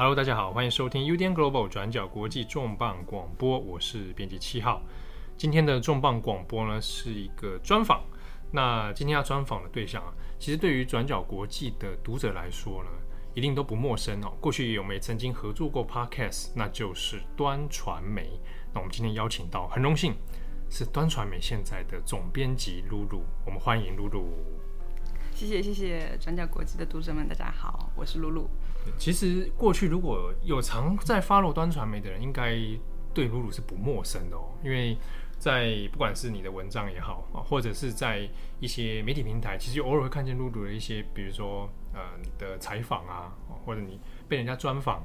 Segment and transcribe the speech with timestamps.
[0.00, 4.80] Hello，大家好，欢迎收听 UDN Global 转角国际重磅广播，我是编辑七号。
[5.36, 8.04] 今天的重磅广播呢是一个专访。
[8.52, 12.90] 那今天要专访的对象啊，其实对于转角国际的读者来说呢，
[13.34, 14.32] 一定都不陌生哦。
[14.40, 18.40] 过去有没曾经合作过 Podcast，那就是端传媒。
[18.72, 20.14] 那我们今天邀请到，很荣幸
[20.70, 24.32] 是端传媒现在的总编辑露露，我们欢迎露露。
[25.34, 28.48] 谢谢谢谢转角国际的读者们，大家好，我是露露。
[28.96, 32.56] 其实过去如果有常在 follow 端传媒的人，应该
[33.12, 34.48] 对露露是不陌生的哦。
[34.62, 34.96] 因为
[35.38, 38.28] 在不管是你的文章也好啊，或者是在
[38.58, 43.32] 一些媒体平台，其实偶尔会看见露露的一些，比如说呃你的采访啊，
[43.64, 45.04] 或者你被人家专访，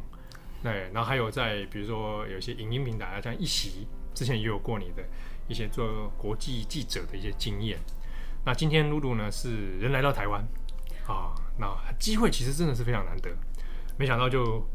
[0.63, 5.03] 对，然后还有在比如说有些影音平台啊，像一席之前也有过你的
[5.47, 7.79] 一些做国际记者的一些经验。
[8.45, 10.43] 那今天露露呢是人来到台湾
[11.07, 11.67] 啊，那
[11.99, 13.29] 机会其实真的是非常难得。
[13.97, 14.67] 没想到就，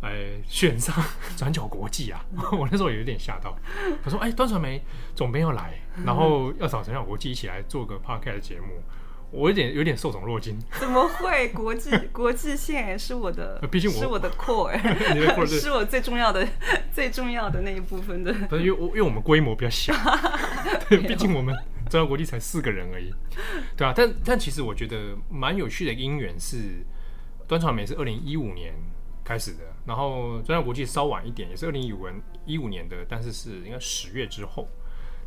[0.00, 0.94] 哎，选上
[1.36, 2.24] 转角国际啊！
[2.52, 3.56] 我那时候也有点吓到。
[4.04, 4.82] 他说：“哎，端传媒
[5.14, 5.74] 总编要来，
[6.04, 8.82] 然后要找转角国际一起来做个 podcast 节目。”
[9.32, 10.56] 我有点有点受宠若惊。
[10.78, 11.48] 怎么会？
[11.48, 14.78] 国际国际线是我的，毕竟我是我的 core，
[15.46, 16.46] 是我最重要的
[16.94, 18.32] 最重要的那一部分的。
[18.48, 19.92] 不是因为因为我们规模比较小，
[20.88, 21.52] 对，毕竟我们
[21.90, 23.12] 转角国际才四个人而已，
[23.76, 23.92] 对啊。
[23.94, 26.86] 但但其实我觉得蛮有趣的因缘是。
[27.46, 28.74] 端传媒是二零一五年
[29.24, 31.82] 开始的，然后转角国际稍晚一点，也是二零
[32.44, 34.68] 一五年的，但是是应该十月之后。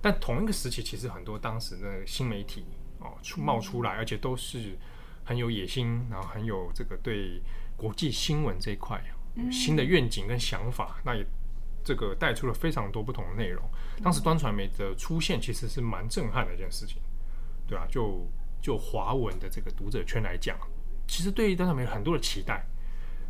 [0.02, 2.66] 但同一个时期，其实很多当时的新媒体
[3.00, 4.78] 哦出冒出来，而且都是
[5.26, 7.42] 很有野心，然后很有这个对
[7.76, 9.02] 国际新闻这一块
[9.52, 11.26] 新的愿景跟想法，那也
[11.84, 13.64] 这个带出了非常多不同的内容。
[14.02, 17.02] 当时端传媒的出现，其实是蛮震撼的一件事情，
[17.68, 18.26] 对啊，就
[18.62, 20.58] 就华文的这个读者圈来讲。
[21.10, 22.64] 其实对于端传媒有很多的期待，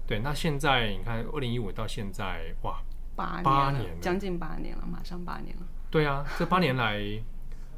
[0.05, 0.19] 对。
[0.19, 2.81] 那现在你看，二零一五到现在，哇，
[3.15, 5.63] 八八年，将近八年了，马上八年了。
[5.89, 6.99] 对啊，这八年来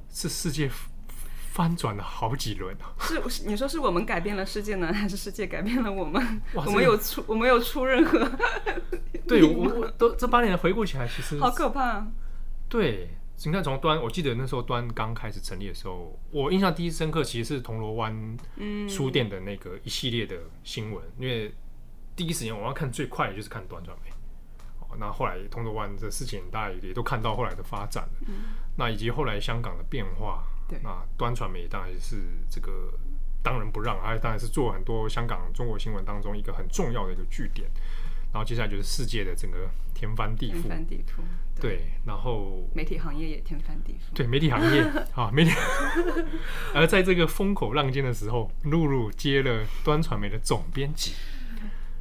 [0.09, 0.69] 是世界
[1.53, 2.91] 翻转了好几轮啊。
[3.29, 6.41] 是你说是我们改变了世界呢，还是世界改变了我们？
[6.55, 8.29] 我们有出，我们有出任何？
[9.27, 12.07] 对我， 我都这八年回顾起来，其实好可怕。
[12.67, 13.17] 对。
[13.43, 18.37] 你看，从端，我记得那时候端刚开始成立的时候，我印象第一深刻其实是铜锣湾
[18.87, 21.51] 书店的那个一系列的新闻，嗯、因为
[22.15, 24.11] 第一时间我要看最快的就是看端传媒。
[24.79, 28.43] 哦，那后来铜锣湾的事情大家也都看到后来的发展，嗯、
[28.77, 30.43] 那以及后来香港的变化，
[30.83, 32.93] 那端传媒当然是这个
[33.41, 37.67] 当仁不让，还当然是做很多香港中国新闻当中一个很重要的一个据点。
[38.33, 41.21] 然后接下来就是世界的整个天翻地覆，天翻地覆，
[41.61, 44.81] 对，对，然后媒体行业也天翻地覆，对，媒体行业
[45.13, 45.51] 啊，媒体。
[46.73, 51.13] 而在这个风口浪尖的时候，露露接了端传媒的总编辑。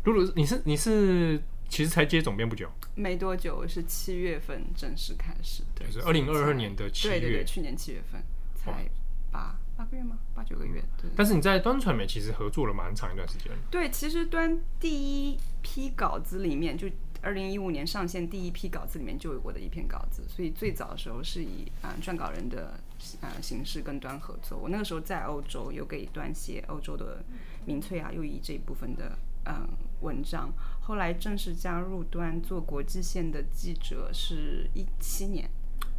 [0.05, 8.23] 露露，你是你是其实才接总编不久，没多久，是七月份正式开始，对，就是二零二二年的七月，对对对，去年七月份
[8.55, 8.89] 才
[9.31, 9.59] 八。
[9.81, 10.19] 八个月吗？
[10.35, 10.85] 八九个月。
[11.01, 11.11] 对。
[11.17, 13.51] 但是你在端传媒其实合作了蛮长一段时间。
[13.71, 16.87] 对，其实端第一批稿子里面，就
[17.23, 22.79] 二零一五年上线第一批稿子里面就有我的一篇稿子，所以最早的时候是以啊撰稿人的
[23.23, 24.59] 啊形式跟端合作。
[24.59, 27.25] 我那个时候在欧洲有给端写欧洲的
[27.65, 29.17] 民粹啊、右翼这一部分的
[29.47, 29.67] 嗯
[30.03, 30.53] 文章。
[30.83, 35.49] 后来正式加入端做国际线的记者是一七年。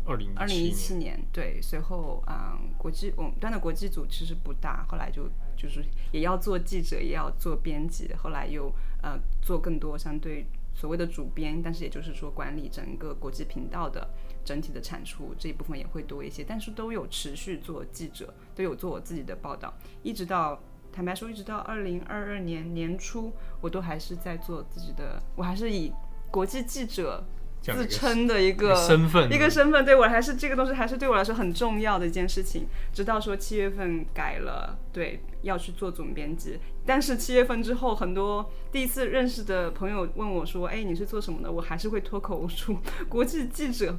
[0.03, 8.73] 二零二零一七年，对，随后嗯，国际我们端的国际组其实不大，后来就就是也要做记者，也要做编辑，后来又
[9.03, 14.09] 呃做更多相对所谓的主编，但是也就是说管理整个国际频道的
[14.43, 20.59] 整体的产出这一部分也会多一些，但是都有持续做记者，都有做我自己的报道，一直到
[20.91, 23.31] 坦白说，一直到二零二二年年初，
[23.61, 25.93] 我都还是在做自己的，我还是以
[26.31, 27.23] 国际记者。
[27.61, 32.67] 自称的一个身份，一个身份，对我还是这个东西，还是对我来说很重要的一件事情。
[32.91, 36.59] 直到说七月份改了，对，要去做总编辑。
[36.85, 42.77] 但是七月份之后，很多第一次认识的朋友问我说：“哎，你是做什么的？”我还是会脱口而出，
[43.07, 43.97] 国际记者，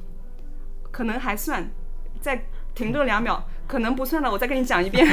[0.91, 1.71] 可能还算
[2.19, 2.45] 再。
[2.75, 5.05] 停顿两秒，可能不算了，我再跟你讲一遍。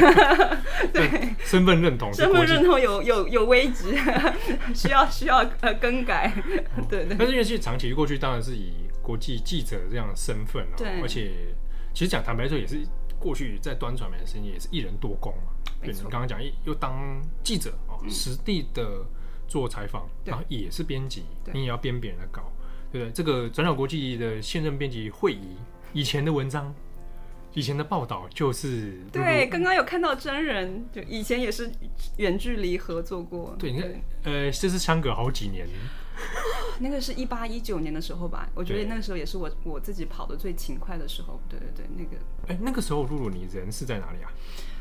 [0.93, 3.95] 对，身份认同，身份认同有有有危机，
[4.75, 6.33] 需要需要呃更改。
[6.77, 7.17] 哦、对对。
[7.17, 11.01] 但是因为其实长期过去，当然是以国际记者这样的身份啊，对。
[11.01, 11.31] 而且
[11.95, 12.81] 其实讲坦白说，也是
[13.19, 15.53] 过去在端传媒的生意也是一人多工嘛。
[15.83, 19.07] 对，你刚刚讲又当记者哦，实地的
[19.47, 22.53] 做采访，然后也是编辑，你也要编别人的稿，
[22.93, 23.13] 对不对？
[23.13, 25.57] 这个转角国际的现任编辑会议
[25.93, 26.75] 以前的文章。
[27.55, 31.71] 以前的报道就是对，刚刚有看到真人，就以前也是
[32.17, 33.55] 远距离合作过。
[33.59, 33.91] 对，你看，
[34.25, 35.67] 呃，这是相隔好几年。
[36.79, 41.41] 那个是一八一九年的时候吧，我觉得那个时候也是我我自己跑的最勤快的时候。
[41.49, 42.17] 对对对，那个。
[42.49, 44.31] 哎，那个时候露露你人是在哪里啊？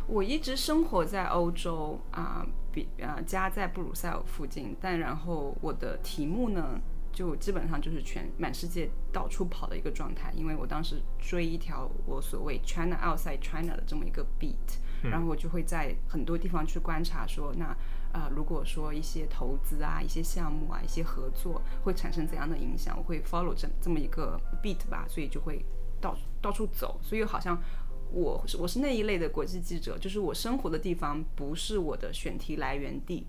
[0.06, 6.80] 我一直生活在欧洲啊，比啊家在布鲁塞尔附近，但然后我的题目呢，
[7.20, 14.56] 就基本上就是全满世界到处跑的一个状态，因为我当时追一条我所谓 China outside China 的这么一个 beat，
[15.04, 17.66] 然后我就会在很多地方去观察说，那
[18.14, 25.66] 啊、呃、如果说一些投资啊、一些项目啊、一些合作会产生怎样的影响，我会 follow 这这么一个 beat 吧，所以就会
[26.00, 27.62] 到到处走，所以好像。
[28.12, 33.28] 我是我是那一类的国际记者，就是我生活的地方不是我的选题来源地，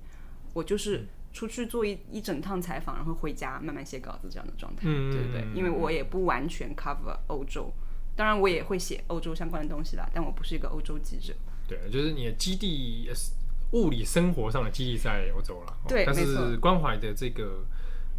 [0.55, 5.47] 我就是出去做一一整趟采访，然后回家慢慢写稿子这样的状态，嗯、对不对？
[5.55, 7.73] 因为我也不完全 cover 欧洲，
[8.17, 11.35] 当然我也会写欧洲相关的东西啦，但我不是一个欧洲记者。
[11.69, 13.09] 对，就是你的基地，
[13.73, 17.65] 物理生活上的基地在欧洲了，对，但是关怀的这个。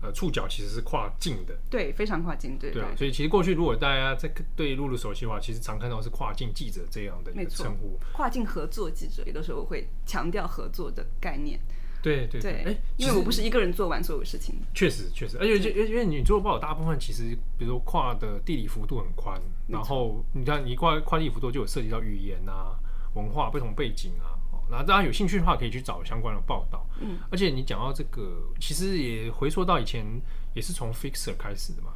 [0.03, 2.89] 呃，触角其实是跨境的，对，非常跨境，对对啊。
[2.97, 7.99] 所以其实过去如果大家在对露露熟悉的话，其实常看到是跨境记者这样的一个称呼。
[8.11, 11.59] 跨境合作记者，有的时候会强调合作的概念。
[12.01, 14.55] 对对对，哎，因为我不是一个人做完所有事情。
[14.73, 22.75] 确实确实，而且因为你做的报道大部分其实，比如说跨的地理幅度很宽，然后你看你跨跨地理幅度就有涉及到语言啊、
[23.13, 24.37] 文化不同背景啊。
[24.69, 26.87] 那大家有兴趣的话，可以去找相关的报道。
[27.01, 30.05] 嗯，而且你讲到这个，其实也回溯到以前，
[30.53, 31.91] 也是从 Fixer 开始的嘛。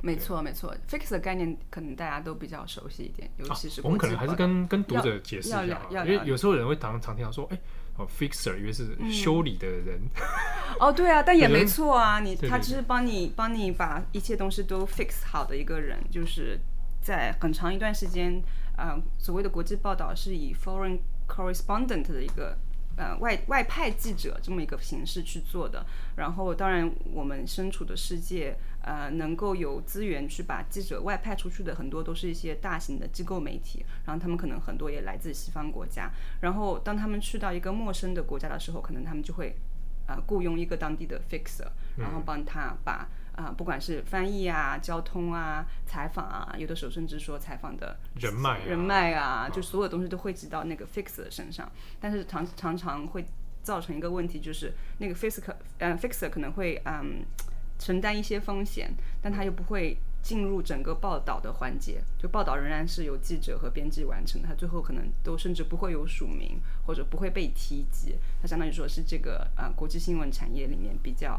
[0.00, 7.62] 没错，没错，Fixer 概念可能大家都比较熟悉一点，尤其是、啊、我们可能还是跟跟读者解释一下，因为有时候人会常常听到说，哎、欸，
[7.96, 10.00] 哦，Fixer 因为是修理的人。
[10.16, 10.22] 嗯、
[10.80, 16.58] 哦，对啊，但也没错啊，你他只是帮你帮你把一切东西都 fix 好的一个人，就是
[17.00, 18.42] 在很长一段时间，
[18.76, 20.98] 呃，所谓的国际报道是以 foreign
[21.28, 22.58] correspondent 的一个
[22.96, 25.86] 呃外外派记者这么一个形式去做的，
[26.16, 36.10] 然后当然我们身处的世界呃能够有资源去把记者外派出去的很多都是一些大型的机构媒体，然后他们可能很多也来自西方国家，
[36.40, 39.56] 然后当他们去到一个陌生的国家的时候，可能他们就会
[40.06, 41.66] 呃雇佣一个当地的 fixer，
[41.96, 43.08] 然后帮他把。
[43.36, 51.68] 啊、呃，不管是翻译啊、交通啊、采访啊，有的时候甚至说采访的人脉、人脉啊，就所有东西都汇集到那个 fixer 身上。
[51.98, 53.26] 但是常常常会
[53.60, 57.24] 造成一个问题，就是那个 fixer，呃，fixer 可能会嗯
[57.84, 58.90] 承担一些风险，
[59.20, 71.38] 但他又不会进入整个报道的环节，就报道仍然是由记者和编辑完成的，他最后可能都甚至不会有署名或者不会被提及，他相当于说是这个啊、呃、国际新闻产业里面比较。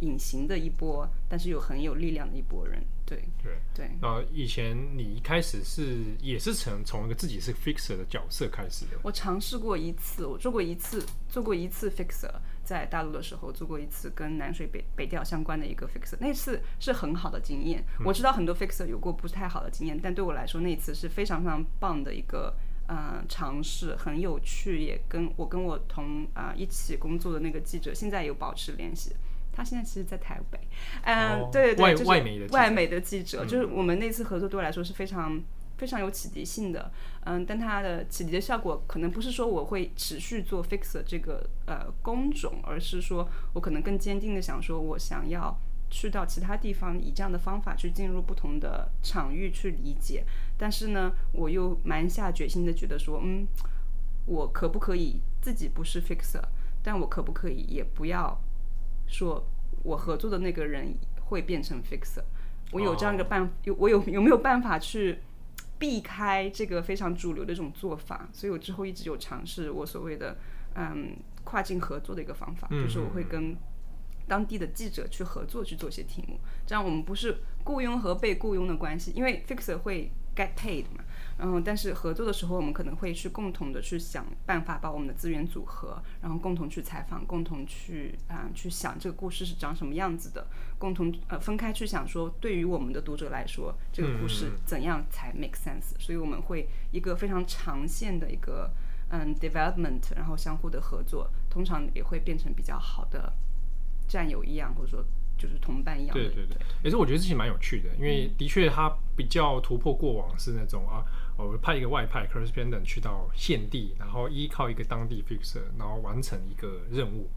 [0.00, 3.90] 隐形的一波，但是又很有力量的一波人，对对对。
[4.00, 8.92] 那以前你一开始是也是从从一个自己是 fixer 的角色开始的。
[9.02, 12.32] 我尝试过一次，我做过一次，做过一次 fixer，
[12.70, 17.84] 在大陆的时候做过一次跟南水北北调相关的一个 fixer，那次是很好的经验。
[18.04, 22.54] 我知道很多 fixer 有过不太好的经验，嗯，但对我来说那一次是非常非常棒的一个
[22.86, 29.16] 呃尝试，很有趣，也跟我跟我同啊、呃、一起工作的那个记者现在有保持联系。
[29.52, 30.60] 他现在其实，在台北，
[31.02, 35.42] 嗯、哦，对对对，外媒的外媒的记者，就是我们那次合作对我来说是非常
[35.80, 36.92] 非常有启迪性的，
[37.24, 45.58] 嗯，但它的启迪的效果可能不是说我会持续做 fixer 这个呃工种，而是说我可能更坚定的想说，我想要
[45.88, 50.22] 去到其他地方，以这样的方法去进入不同的场域去理解，
[50.58, 53.46] 但是呢，我又蛮下决心的觉得说，嗯，
[54.26, 56.42] 我可不可以自己不是 fixer，
[56.82, 58.38] 但我可不可以也不要。
[59.06, 59.44] 说
[59.82, 60.94] 我合作的那个人
[61.24, 62.22] 会变成 fixer，
[62.70, 65.18] 我有这样一个办，有我有有没有办法去
[65.80, 68.28] 避开这个非常主流的这种做法？
[68.32, 70.36] 所以我之后一直有尝试我所谓的
[70.76, 73.56] 嗯跨境合作的一个方法，就是我会跟
[74.28, 81.02] 当地的记者去合作去做一些题目，这样我们不是雇佣和被雇佣的关系，因为 fixer 会 get paid 嘛。
[81.40, 90.46] 然后，但是合作的时候，我们可能会去共同的去想办法，把我们的资源组合，然后共同去采访，共同去啊、呃、去想这个故事是长什么样子的，
[90.78, 95.98] 共同呃分开去想说，对于我们的读者来说，这个故事怎样才 make sense？
[95.98, 98.70] 所以我们会一个非常长线的一个
[99.08, 103.32] 嗯 development，然后相互的合作，通常也会变成比较好的
[104.06, 105.02] 战友一样，或者说。
[105.40, 106.14] 就是同伴一样。
[106.14, 111.02] 对对对，也是我觉得这些蛮有趣的，因为的确它比较突破过往是那种啊，
[111.38, 117.30] 我派一个外派 correspondent 去到现地，然后依靠一个当地 fixer，然后完成一个任务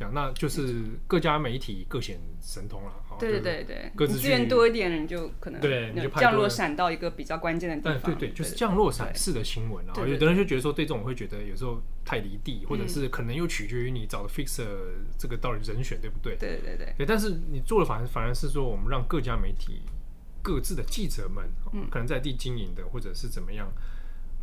[0.00, 2.92] 这样，那就是各家媒体各显神通了。
[3.18, 8.14] 对对对对，各自资源多一点，你就可能对，你就降落伞到一个比较关键的地方。
[8.14, 9.92] 对对，就是降落伞式的新闻啊。
[9.98, 14.64] 有的人就觉得说，对这种会觉得有时候太离地，或者是可能又取决于你找的 fixer
[15.18, 16.34] 这个到底人选对不对？
[16.36, 16.94] 对对对。
[16.96, 19.82] 对，但是你做的反而反而是说，我们让各家媒体
[20.40, 21.44] 各自的记者们，
[21.90, 23.70] 可能在地经营的或者是怎么样，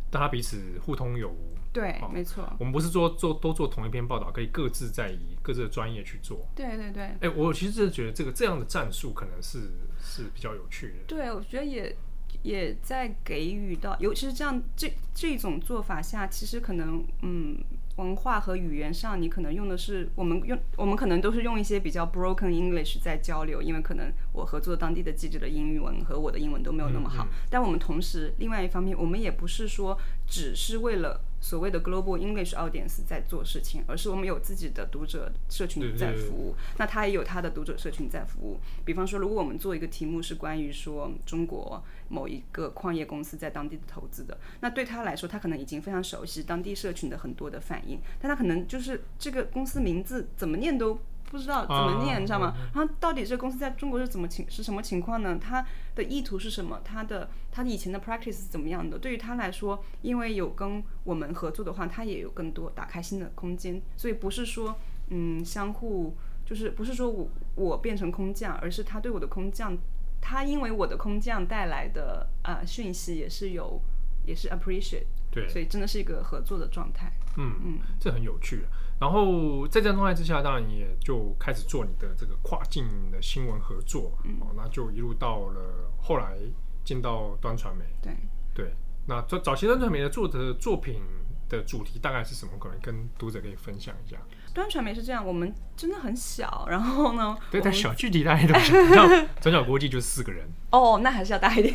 [0.08, 1.57] 大家彼此互通有无。
[1.78, 2.44] 对，没错。
[2.58, 6.46] 我们不是做做都做同一篇报道，可以各自在以各自的专业去做。
[6.54, 7.04] 对对对。
[7.20, 9.70] 哎，我其实是觉得这个这样的战术可能是
[10.00, 10.94] 是比较有趣的。
[11.06, 11.94] 对，我觉得也
[12.42, 17.58] 也在给予到，尤其是这样这这种做法下，其实可能嗯。
[17.98, 27.24] 文化和语言上，你可能用的是我们用我们可能都是用一些比较 broken English 在交流，因为可能我合作当地的记者的英语文和我的英文都没有那么好。
[27.24, 36.52] 嗯嗯、但我们同时，另外一方面，我们也不是说只是为了所谓的 global English audience 在做事情，而是我们有自己的读者社群在服务。
[36.52, 38.58] 对对对，那他也有他的读者社群在服务。
[38.84, 41.82] 比方说，如果我们做一个题目是关于说中国。
[42.10, 50.98] 某一个矿业公司在当地的投资的，那对他来说，他可能已经非常熟悉当地社群的很多的反应，但他可能就是这个公司名字怎么念都
[51.30, 52.54] 不知道怎么念，你知道吗？
[52.74, 55.38] 然后到底这个公司在中国是怎么情是什么情况呢？
[55.40, 56.80] 他的意图是什么？
[56.84, 58.98] 他的他以前的 practice 是怎么样的？
[58.98, 64.76] 对于他来说，因为有跟我们合作的话，他也有更多打开新的空间，所以不是说
[65.08, 69.76] 嗯相互就是不是说我我变成空降，而是他对我的空降。
[70.20, 73.80] 他因为我的空降带来的啊、呃、讯息也是有，
[74.26, 77.12] 也是 appreciate，对，所以真的是一个合作的状态。
[77.36, 78.64] 嗯嗯，这很有趣。
[79.00, 86.36] 然后在这样状态之下，当然也就开始做你的这个跨境的新闻合作，嗯、哦，那就一路到了后来
[86.84, 87.84] 进到端传媒。
[88.02, 88.12] 对
[88.54, 88.74] 对，
[89.06, 91.00] 那早早期端传媒的作者作品
[91.48, 92.52] 的主题大概是什么？
[92.58, 94.16] 可能跟读者可以分享一下。
[94.58, 99.08] 端传媒是这样，我们真的很小，然后呢，对，但小具体大一点，像
[99.40, 100.48] 转角国际就四个人。
[100.70, 101.74] 哦，那还是要大一点。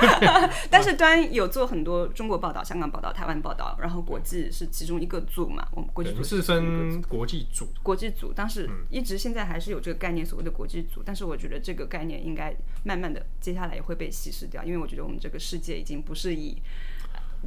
[0.70, 5.66] 但是端有做很多中国报道、香港报道、台湾报道，然后国际是其中一个组嘛。
[5.72, 11.02] 我们国际组是分国际组，国际组当时一直现在还是有这个概念，所谓的国际组。
[11.04, 16.62] 但是我觉得这个概念应该慢慢的接下来也会被稀释掉，因为我觉得我们这个世界已经不是以。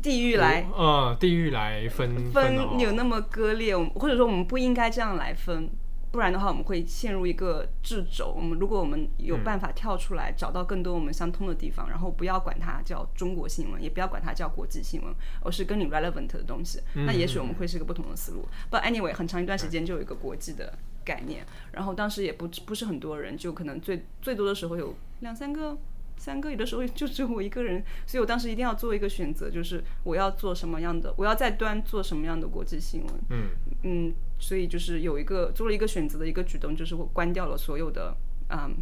[0.01, 5.69] 地域来，呃，地域来分分有那么割裂，或者说我们不应该这样来分，
[6.11, 8.33] 不然的话我们会陷入一个掣肘。
[8.35, 18.45] 我们如果我们有办法跳出来，找到更多我们相通的地方，然后不要管它叫中国新闻，也不要管它叫国际新闻，而是跟你 relevant 的东西，那也许我们会是一个不同的思路。
[18.71, 25.77] But anyway，很长一段时间就有一个国际的概念，然后当时也不不是很多人，就可能最最多的时候有两三个。
[26.17, 33.13] 三个有的时候就只有我一个人，所以我当时一定要做一个选择，就是我要做什么样的，我要在端做什么样的国际新闻。
[33.29, 33.49] 嗯
[33.83, 38.15] 嗯，所以就是有一个做了一个选择的一个举动，就是我关掉了所有的
[38.49, 38.77] 嗯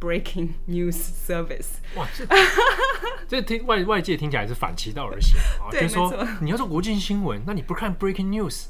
[0.00, 1.74] breaking news service。
[1.96, 2.26] 哇，这
[3.28, 8.66] 这听外外界听起来是反其道而行啊，就是说，你要做国际新闻，那你不看 breaking news，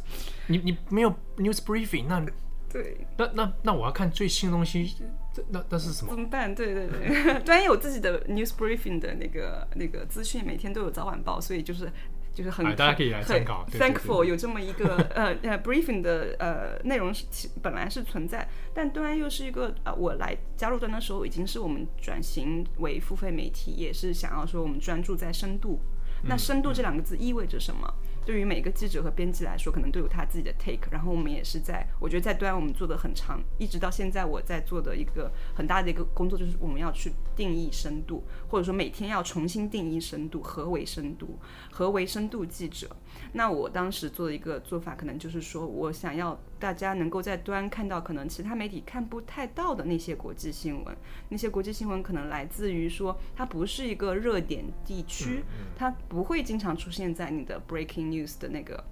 [0.49, 2.25] 你你没有 news briefing，那
[2.69, 4.97] 对，那那那我要看最新的东西。
[5.33, 6.11] 这那那是什么？
[6.13, 6.55] 怎么办？
[6.55, 11.91] 对对对，端也 有自己的 news briefing 的那个那个资讯，每天都有早晚报，所以就是
[12.35, 13.67] 就是很大家可以来参考。
[13.71, 25.81] Thankful 有这么一个 呃呃 briefing 的呃内容是其本来是存在，但端又是一个呃我来加入端的时候已经是我们转型为付费媒体，也是想要说我们专注在深度。
[26.25, 27.93] 那深度这两个字意味着什么？
[28.25, 30.89] 对于每个记者和编辑来说，可能都有他自己的 take。
[30.93, 41.37] 然后我们也是在，我觉得在端我们做的很长，一直到现在我在做的一个很大的一个工作，就是我们要去定义深度，或者说每天要重新定义深度，何为深度，
[41.73, 42.89] 何为深度记者。
[43.33, 50.97] 那我当时做的一个做法，可能就是说我想要大家能够在端看到可能其他媒体看不太到的那些国际新闻，
[51.29, 55.43] 那些国际新闻可能来自于说它不是一个热点地区，
[55.75, 58.85] 它不会经常出现在你的 breaking news 的那个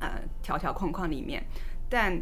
[0.00, 1.42] 呃条条框框里面，
[1.88, 2.20] 但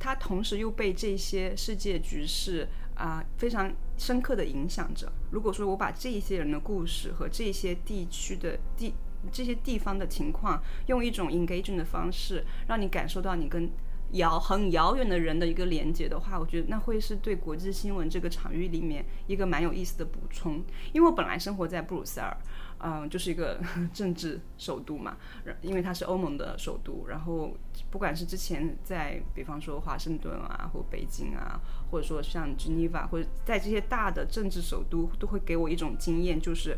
[0.00, 5.12] 它同时又被这些世界局势啊、呃、非常深刻的影响着。
[5.30, 8.92] 如果说我把这些人的故事和这些地区的地
[9.32, 13.70] 这些地方的情况，用一种 engaging 的方式，让你感受到你跟
[14.14, 20.64] 遥很遥远的人的一个连接的话，我觉得那会是对国际新闻这个场域里面一个蛮有意思的补充。
[20.92, 22.36] 因为我本来生活在布鲁塞尔，
[22.78, 23.60] 嗯、呃，就是一个
[23.92, 25.16] 政治首都嘛，
[25.62, 27.06] 因为它是欧盟的首都。
[27.06, 27.56] 然后
[27.90, 36.76] 不管是之前在，比方说华盛顿啊，或北京啊，或者说像 Geneva，或者在这些大的政治首都，都会给我一种经验，就是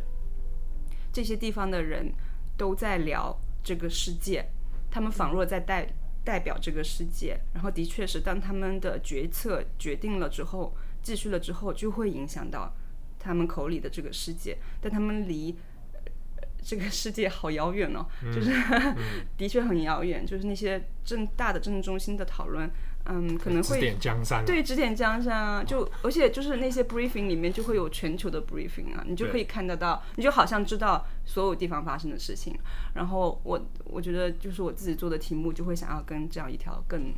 [1.13, 2.13] 这些地方的人。
[2.59, 4.43] 都在聊这个世界，
[4.91, 5.87] 他们仿若在带
[6.27, 12.75] 代表这个世界，然后的确是当他们的决策决定了之后，继续了之后，就会影响到
[13.19, 15.57] 他们口里的这个世界，但他们离。
[16.69, 18.97] 这个世界好遥远哦，嗯、就是、嗯、
[19.39, 20.27] 的确很遥远。
[20.27, 22.69] 就是那些政大的政治中心的讨论，
[23.09, 25.65] 嗯，可能会指点江山，对，指点江山啊。
[25.65, 32.59] 就而且就是那些 briefing 里面就会有全球的 briefing 啊，你就可以看得到，你就好像知道所有地方发生的事情。
[32.95, 37.13] 然后我我觉得就是我自己做的题目，就会想要跟这样一条更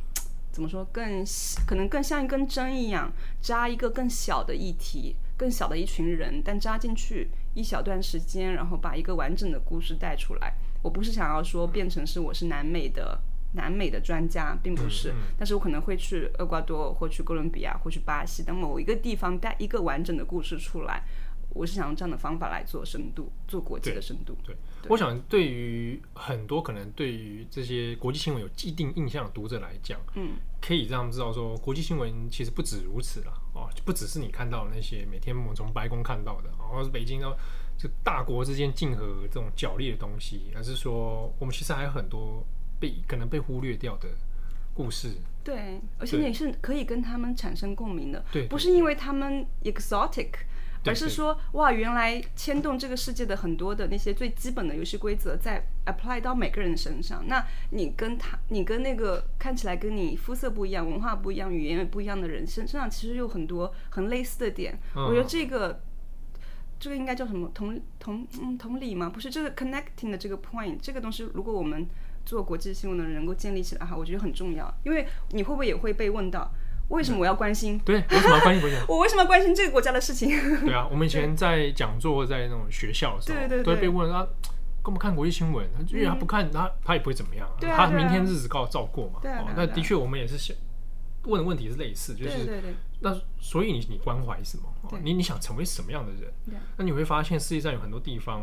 [0.51, 1.23] 怎么说更
[1.65, 5.15] 可能更像一根针一样扎一个更小的议题。
[5.39, 10.53] 更小的一群人，但扎进去一小段时间，然后把一个完整的故事带出来。
[10.81, 13.17] 我不是想要说变成是我是南美的
[13.53, 21.03] 南美的专家，并不是，但是我可能会去厄瓜多，或去哥伦比亚，或去巴西等某一个地方带一个完整的故事出来。
[21.51, 24.37] 我是想用这样的方法来做深度，做国际的深度。
[24.45, 24.55] 对，
[24.87, 37.35] 我想对于很多可能对于这些国际新闻有既定印象的读者来讲，嗯，可以让他们知道说，国际新闻其实不止如此了哦，不只是你看到的那些每天我们从白宫看到的，或者是北京的
[37.79, 42.45] 就大国之间竞合这种角力的东西，而是说我们其实还有很多
[42.79, 44.07] 被可能被忽略掉的
[44.73, 45.09] 故事。
[45.43, 50.29] 对，而且你是可以跟他们产生共鸣的，对，不是因为他们 exotic。
[50.85, 57.21] 而是说，哇，原来牵动这个世界的很多的那些最基本的游戏规则，在 apply 到每个人身上。
[57.27, 64.79] 那你跟他，你跟那个看起来跟你肤色不一样、文化不一样、语言也不一样的人身身上，其实有很多很类似的点。
[64.95, 65.81] 嗯、我觉得这个，
[66.79, 69.09] 这个应该叫什么同同嗯同理吗？
[69.09, 71.85] 不是，这个 connecting 的这个 point，这个东西，如果我们
[72.29, 74.71] 做国际新闻的人能够建立起来哈，我觉得很重要。
[74.83, 76.53] 因为你会不会也会被问到？
[76.89, 77.79] 为什么我要关心？
[77.79, 78.77] 对，为什么要关心国家？
[78.87, 80.29] 我为什么要关心这个国家的事情？
[80.61, 84.27] 对啊，我们以前在讲座，在那种学校的时候，对对对，都会被问啊，
[84.83, 85.67] 干嘛看国际新闻？
[85.87, 87.57] 因为他不看，他他也不会怎么样啊。
[87.75, 89.19] 他明天日子照过嘛。
[89.23, 90.55] 哦，那的确，我们也是想
[91.23, 92.61] 问的问题是类似，就是
[92.99, 94.63] 那所以你你关怀什么？
[95.03, 96.61] 你你想成为什么样的人？
[96.77, 98.41] 那你会发现世界上有很多地方，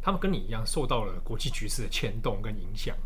[0.00, 2.96] 他们跟你一样受到了国际局势的牵动跟影响。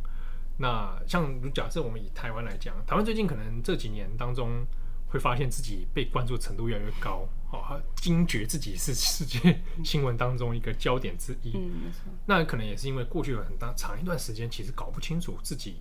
[0.58, 4.66] 那像如假设我们以台湾来讲，台湾最近可能这几年当中
[5.08, 11.52] 会发现自己被关注程度越来越高，哦，惊觉自己是世界 新闻当中一个焦点之一。
[11.54, 12.02] 嗯，没错。
[12.26, 15.76] 那可能也是因为过去有很大长一段时间，其实搞不清楚自己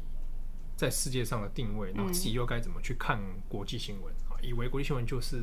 [0.75, 4.37] 在世界上的定位，然后自己又该怎么去看国际新闻啊？
[4.41, 5.41] 以为国际新闻就是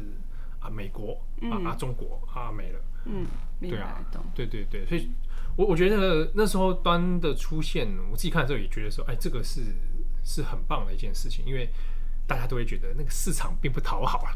[0.64, 2.81] 啊美国啊啊中国啊没了。
[3.05, 3.27] 嗯，
[3.61, 4.03] 对啊，
[4.35, 5.11] 对对对，所以。
[5.57, 9.62] 我我觉得那时候端的出现，我自己看的时候也觉得说，哎，这个是
[10.24, 11.70] 是很棒的一件事情，因为
[12.27, 14.35] 大家都会觉得那个市场并不讨好啊，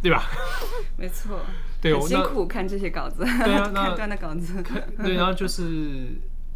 [0.00, 0.30] 对吧？
[0.96, 1.40] 没错，
[1.80, 4.62] 对，很辛苦看这些稿子，对啊， 看端的稿子，
[5.02, 6.06] 对，然后就是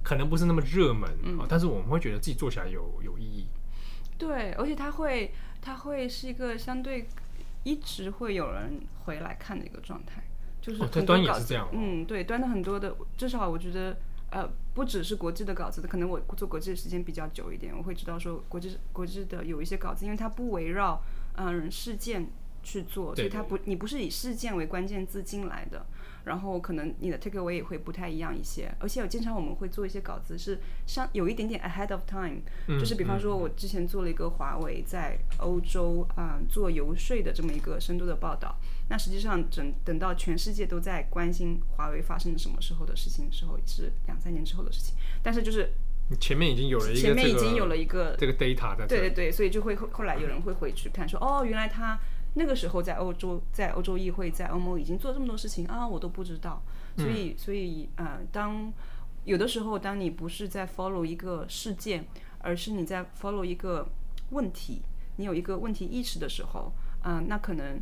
[0.05, 3.49] 可能不是那么热门，嗯，但是我们会觉得自己做起来有有意义。
[4.17, 7.09] 对，而且它会它会是一个相对
[7.65, 10.23] 一直会有人回来看的一个状态。
[10.61, 13.97] 就是很多稿子，嗯，对，端的很多的，至少我觉得，
[14.31, 21.03] 呃，不只是国际的稿子，可能我做国际的时间比较久一点，我会知道说国际国际的有一些稿子，因为它不围绕
[21.35, 22.29] 嗯事件
[22.63, 25.85] 去做，所以它不，你不是以事件为关键字进来的。
[26.25, 38.57] 然后可能你的 take away 也会不太一样一些，而且有经常我们会做一些稿子是像有一点点 ahead of time，嗯，就是比方说我之前做了一个华为在欧洲啊，呃，做游说的这么一个深度的报道，
[38.89, 45.73] 那实际上等等到全世界都在关心华为发生了什么时候的事情的时候，是两三年之后的事情，但是就是
[46.21, 51.99] 前面已经有了一个前面已经有了一个这个 data 在，对对对，所以就会后后来有人会回去看说哦，原来他。
[52.35, 56.63] 那个时候在欧洲，在欧洲议会，在欧盟已经做这么多事情啊，我都不知道。
[56.97, 58.73] 所以，嗯、所以啊、呃，当
[59.25, 62.07] 有的时候，当你不是在 follow 一个事件，
[62.39, 63.89] 而是你在 follow 一个
[64.31, 64.83] 问题，
[65.17, 67.81] 你有一个问题意识的时候，嗯、呃，那可能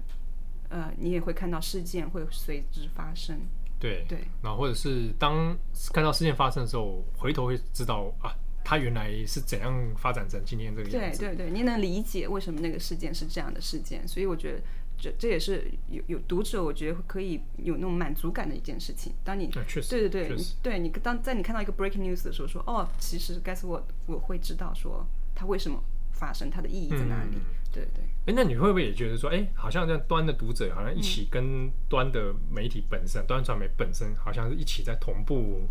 [0.68, 3.40] 呃，你也会看到事件会随之发生。
[3.78, 5.56] 对对，然后或者是当
[5.92, 8.34] 看到事件发生的时候，回头会知道啊。
[8.64, 11.18] 他原来是怎样发展成今天这个样子？
[11.18, 14.62] 对对对，你能理解为什么那个事件是这样的事件，所以我觉得
[14.98, 19.12] 这这也是有有读者，我觉得可以有那种满足感的一件事情。
[19.24, 27.36] 当你、啊、确实对对对，对你当在你看到一个 breaking news 的时候说，说哦，其实 guess what，我会知道说它为什么发生，它的意义在哪里？
[27.36, 27.40] 嗯、
[27.72, 28.04] 对对。
[28.26, 35.66] 哎，那你会不会也觉得说，哎，好像这样端的读者好像一起跟端的媒体本身，嗯、端传媒本身好像是一起在同步。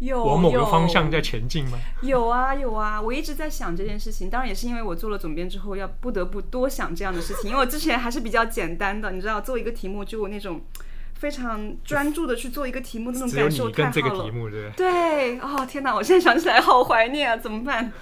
[0.00, 1.78] 有往某个方向在前进吗？
[2.02, 4.30] 有啊有啊，我一直在想这件事情。
[4.30, 7.50] 当然也是因为我做了总编之后，要不得不多想这样的事情。
[7.50, 10.60] 因为我之前还是比较简单的，你知道，做一个题目就有那种
[11.14, 13.50] 非常专注的去做一个题目，那种感受太好了。
[13.50, 15.92] 只有你跟这个题目，对对，哦天哪！
[15.92, 17.92] 我现在想起来好怀念啊，怎么办？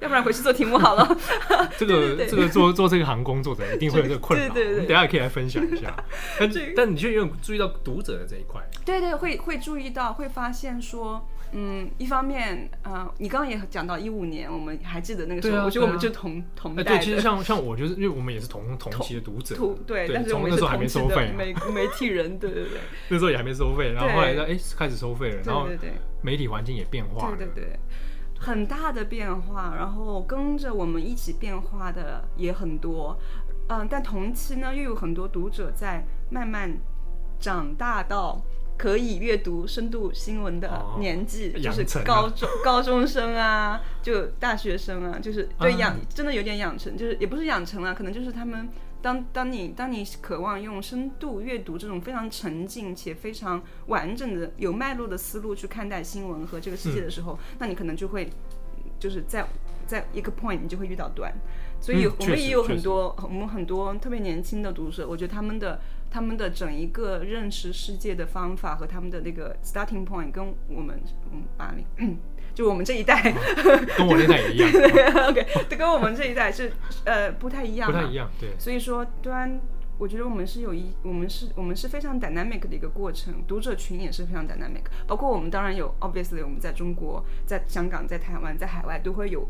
[0.00, 1.16] 要不然回去做题目好了。
[1.78, 5.96] 这个这个做做这个行工作者一定会有这个困扰，对对对，等下也可以来分享一下。
[6.38, 8.60] 但但你却有注意到读者的这一块？
[8.84, 11.26] 对对，会会注意到，会发现说。
[11.52, 16.90] 嗯，一方面，呃，你刚刚也讲到一五年，我们还记得那个时候，我觉得我们就同同代的。
[16.90, 19.56] 对，其实像像我就是，因为我们也是同同期的读者，
[19.86, 25.66] 对，但是我们那时候还没收费，媒媒体人，对对对， 那时候也还没收费，然后后来哎开始收费了，然后
[26.22, 27.78] 媒体环境也变化了，对对对，
[28.38, 33.18] 很大的变化，然后跟着我们一起变化的也很多，
[33.68, 36.76] 嗯，但同期呢，又有很多读者在慢慢
[37.40, 38.40] 长大到。
[38.78, 48.68] 可以阅读深度新闻的年纪，哦、就是高中、啊、 高中生啊，就大学生啊，就是对养、嗯、真的有点养成，就是也不是养成啊，可能就是他们
[49.02, 58.30] 当当你当你渴望用深度阅读这种非常沉静且非常完整的有脉络的思路去看待新闻和这个世界的时候，嗯、那你可能就会
[59.00, 59.44] 就是在
[59.88, 61.32] 在一个 point 你就会遇到端，
[61.80, 65.80] 所以我们也有很多、嗯、我们很多特别年轻的读者，我觉得他们的。
[66.10, 71.00] 他们的整一个认识世界的方法和他们的那个 starting point 跟我们
[71.32, 72.18] 嗯八零，
[72.54, 74.70] 就我们这一代，哦、跟我那代也一样。
[74.72, 76.72] 对，OK，跟我们这一代是
[77.04, 78.50] 呃不太一样，不太一样，对。
[78.58, 79.60] 所以说，端，
[79.98, 89.48] 我觉得我们是有一，我们是我们是非常 dynamic 的一个过程，读者群也是非常 dynamic，包括我们当然有 obviously 我们在中国、在香港、在台湾、在海外都会有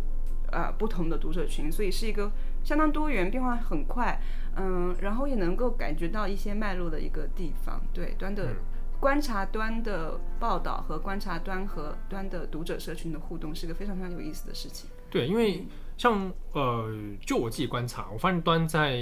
[0.51, 2.31] 呃不同的读者群，所以是一个
[2.64, 4.21] 相当多元、变化很快。
[4.59, 8.55] 嗯，然后也能够感觉到一些脉络的一个地方，对端的
[9.01, 14.90] 观察端的报道和观察端和端的读者社群的互动，是个非常非常有意思的事情。
[15.09, 15.66] 对，因为
[15.98, 16.88] 像呃，
[17.20, 18.96] 就我自己观察，我发现端在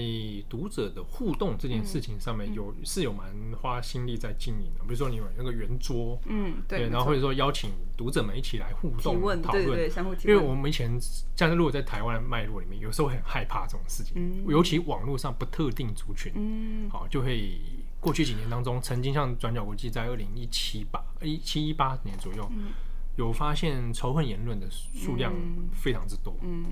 [0.48, 3.28] 读者的互动这件事情上面有、嗯、是有蛮
[3.61, 4.80] 花心力在经营的。
[4.80, 10.37] 比如说你有那个圆桌，嗯，对，对，然后或者说邀请读者们一起来互动问讨论，对对，相互提问。
[10.37, 10.98] 因为我们以前
[11.37, 17.61] 像是如果在台湾的脉络里面，有时候很害怕这种事情，嗯、尤其网络上不特定族群，嗯，好，就会
[18.00, 22.48] 过去几年当中，曾经像转角国际在二零一七吧，一七一八年左右。
[22.50, 22.72] 嗯
[23.16, 25.33] 有发现仇恨言论的数量
[25.72, 26.64] 非常之多，嗯，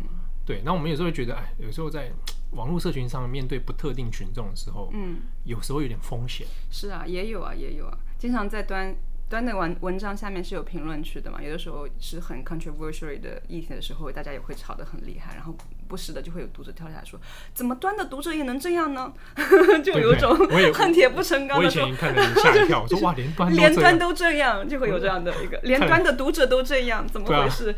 [0.45, 0.63] 对。
[0.65, 2.13] 那我们有时候会觉得，哎，有时候在
[2.53, 6.47] 网络社群上面对不特定群众的时候，嗯，有时候有点风险。
[6.71, 8.95] 是啊，也有啊，也有啊，经常在端。
[9.35, 11.43] 端的文文章下面是有评论区的嘛？
[11.43, 15.53] 有的时候是很 controversial 的议题的时候，大家也会吵得很厉害，然后
[15.89, 17.19] 不时的就会有读者跳下来说
[17.53, 19.13] ：“怎么端的读者也能这样呢？”
[19.83, 20.37] 就有种
[20.73, 21.89] 恨铁不成钢的时候。
[21.89, 27.75] 我以前看着吓一跳，我说： “哇，连端连端都这样，就会有这样的一个 连端的读者都这样，怎么回事？”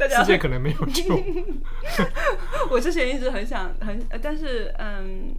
[0.00, 1.22] 大家世界可能没有救。
[2.70, 5.34] 我之前一直很想很，但是嗯，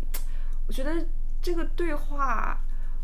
[0.68, 1.08] 我觉得
[1.42, 2.60] 这个对话。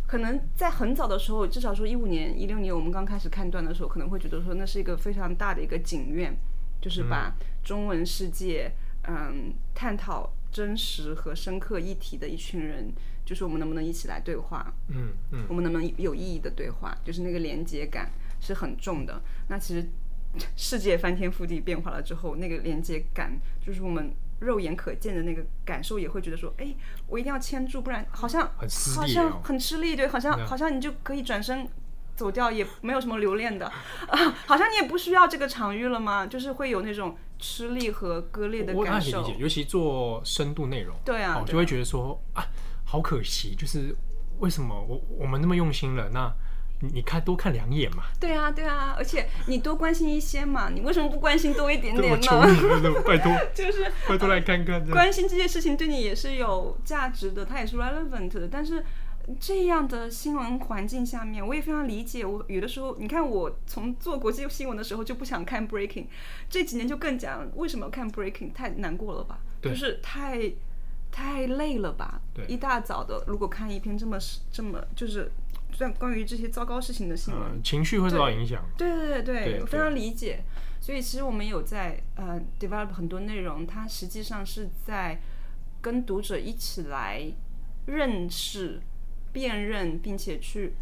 [0.08, 6.34] 可能在很早的时候，至少说一五年、一六年，我们刚开始看段的时候，可能会觉得说那是一个非常大的一个景院，
[6.80, 8.72] 就是把中文世界，
[9.04, 12.94] 嗯，探讨真实和深刻议题的一群人，
[13.26, 14.74] 就是我们能不能一起来对话？
[14.88, 16.98] 嗯嗯，我们能不能有意义的对话？
[17.04, 19.22] 就是那个连接感是很重的。
[19.50, 19.86] 那其实
[20.56, 24.14] 世界翻天覆地变化了之后，那个连接感就是我们。
[24.40, 26.76] 肉眼可见的那个感受，也会觉得说，哎，
[27.08, 31.68] 我一定要牵住，不然好像好像很吃力，对，好像好像你就可以转身
[32.16, 33.66] 走掉，也没有什么留恋的，
[34.08, 36.26] 啊， 好像你也不需要这个场域了吗？
[36.28, 39.20] 就是会有那种吃力和割裂的感受。
[39.20, 42.46] 我可以理解，尤其做深度内容，对啊，就会觉得说啊，
[42.86, 43.96] 好可惜，就是
[44.40, 46.32] 为什么我我们那么用心了，那。
[46.80, 48.04] 你看多看两眼嘛？
[48.20, 52.28] 对啊，对啊，而且你多关心一些嘛，你为什么不关心多一点点呢？
[53.04, 58.48] 拜托， 就是拜托来看看，关心这些事情对你也是有价值的，它也是 relevant 的。
[58.48, 58.86] 但是
[59.40, 62.24] 这样的新闻环境下面，我也非常理解。
[62.24, 66.06] 我有的时候，你看我从做国际新闻的时候就不想看 breaking，
[66.48, 69.40] 这几年就更讲为什么看 breaking 太难过了吧？
[69.60, 70.52] 对就是太
[71.12, 72.22] 太累了吧？
[72.36, 74.20] 对，一大早的如果看一篇这么
[74.52, 75.32] 这么就是。
[75.78, 78.66] 关关于这些糟糕事情的新闻，嗯，情绪会受到影响。
[78.78, 80.44] 对对对对，非常理解。
[80.80, 85.20] 所以其实我们有在呃 develop 很多内容，它实际上是在
[85.82, 87.32] 跟读者一起来
[87.86, 88.82] 认识、
[89.32, 90.74] 辨认，并且去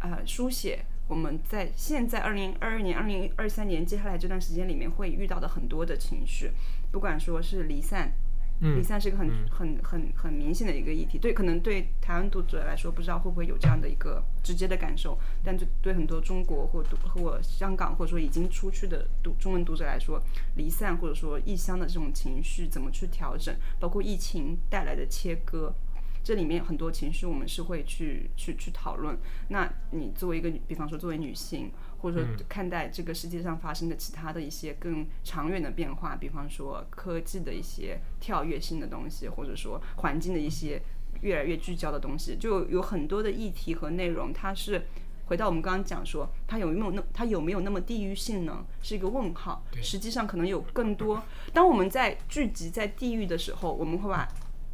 [0.00, 6.50] 呃书写我们在现在二零二二年、二零二三年接下来这段时间里面会遇到的很多的情绪，
[6.90, 8.12] 不管说是离散。
[8.60, 20.20] 离散是一个很、嗯、很很很明显的一个议题，对，可能对台湾读者来说，不知道会不会有这样的一个直接的感受，但对对很多中国或读或香港或者说已经出去的读中文读者来说，
[20.56, 25.74] 离散或者说异乡的这种情绪怎么去调整，包括疫情带来的切割，
[26.22, 29.16] 这里面很多情绪我们是会去去去讨论。
[29.48, 40.82] 那你作为一个，比方说作为女性，或者说看待这个世界上发生的其他的一些更长远的变化，比方说科技的一些跳跃性的东西，或者说环境的一些
[41.22, 44.82] 越来越聚焦的东西，就有很多的议题和内容，它是。
[45.28, 48.64] 回到我们刚刚讲说，它有没有那它有没有那么地域性呢？
[48.80, 49.60] 是一个问号。
[49.82, 51.20] 实际上可能有更多。
[51.52, 54.28] 当我们在聚集在地域的时候，我们会把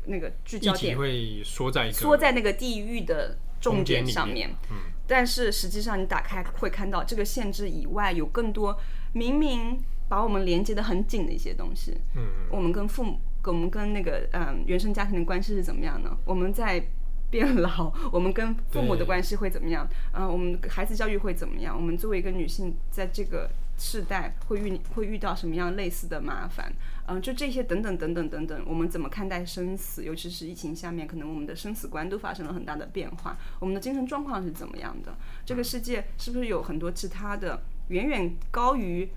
[0.04, 4.50] 那个聚焦点会缩在缩在那个地域的重点上面。
[4.70, 4.91] 嗯。
[5.07, 8.79] 但是实际上你打开会看到，这个限制以外有更多
[9.12, 11.97] 明明把我们连接的很紧的一些东西。
[12.17, 12.23] 嗯。
[12.51, 16.17] 我们跟父母，跟我们跟那个嗯原生家庭的关系是怎么样呢？
[16.25, 16.85] 我们在。
[17.33, 19.88] 变老，我们跟父母的关系会怎么样？
[20.12, 21.75] 嗯、呃，我们孩子教育会怎么样？
[21.75, 26.72] 我们作为一个女性，在这个世代会遇会遇到什么样类似的麻烦？
[27.06, 30.04] 嗯、就这些等等等等等等，我们怎么看待生死？
[30.04, 33.37] 尤其是疫情下面，可能我们的生死观都发生了很大的变化。
[33.58, 35.16] 我们的精神状况是怎么样的？
[35.44, 39.11] 这个世界是不是有很多其他的远远高于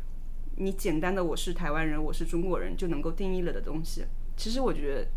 [0.56, 4.06] 你简单的“我是台湾人，我是中国人”就能够定义了的东西？
[4.36, 5.08] 其实我觉得。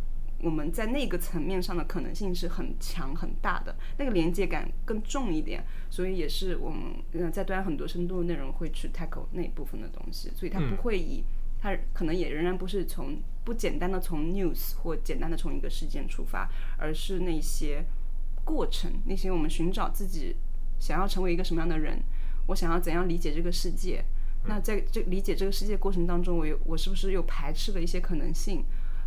[0.40, 11.24] 我们在那个层面上的可能性是很强很大的，那个连接感更重一点，所以也是我们嗯在端很多深度的内容会去 tackle 那一部分的东西，所以它不会以
[11.60, 17.84] 它可能也仍然不是从不简单的从 news 或简单的从一个事件出发，而是那些
[18.44, 20.36] 过程，那些我们寻找自己
[20.78, 22.00] 想要成为一个什么样的人，
[22.46, 24.04] 我想要怎样理解这个世界，
[24.46, 28.64] 那在这理解这个世界过程当中，我有我是不是又排斥了一些可能性，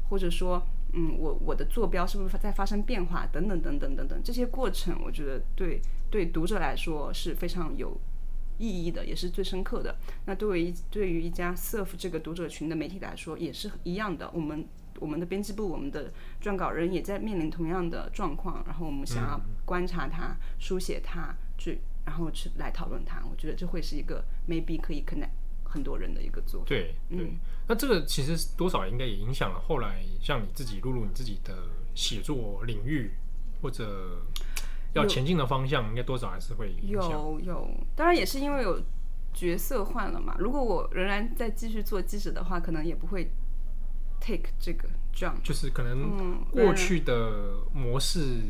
[0.09, 0.61] 或者说。
[0.93, 3.25] 嗯，我我的坐标是不是在发生变化？
[3.27, 7.97] 等等等等等等，这些过程，我觉得对对读者来说是非常有
[8.57, 9.95] 意义的，也是最深刻的。
[10.25, 14.29] 那对于对于一家 serve 这个读者群的媒体来说，也是一样的。
[14.33, 14.67] 我们
[14.99, 23.23] 我们的编辑部，我们的撰稿人也在面临同样的状况，然后我们想要观察它、书写它，去然后去来讨论它。
[23.29, 25.29] 我觉得这会是一个 maybe 可以 connect。
[25.71, 31.55] 很多人的一个作品，对对、嗯，那这个其实多少应该也影响了后来像你自己录入你自己的
[31.95, 33.11] 写作领域
[33.61, 34.21] 或者
[34.93, 37.09] 要前进的方向，应该多少还是会影响。
[37.09, 38.81] 有有，当然也是因为有
[39.33, 40.35] 角色换了嘛。
[40.37, 43.31] 如果我仍然在继续做记者的话，可能也不会
[44.19, 48.41] take 这个 jump，就是可能过去的模式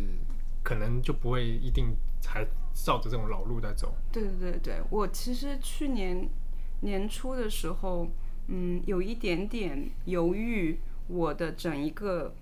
[0.64, 3.94] 可能就不会一定还照着这种老路在走。
[4.12, 6.28] 对对对对，我其实去年。
[6.82, 8.08] 年初的时候，
[8.48, 12.34] 嗯，有一点点犹豫，我的整一个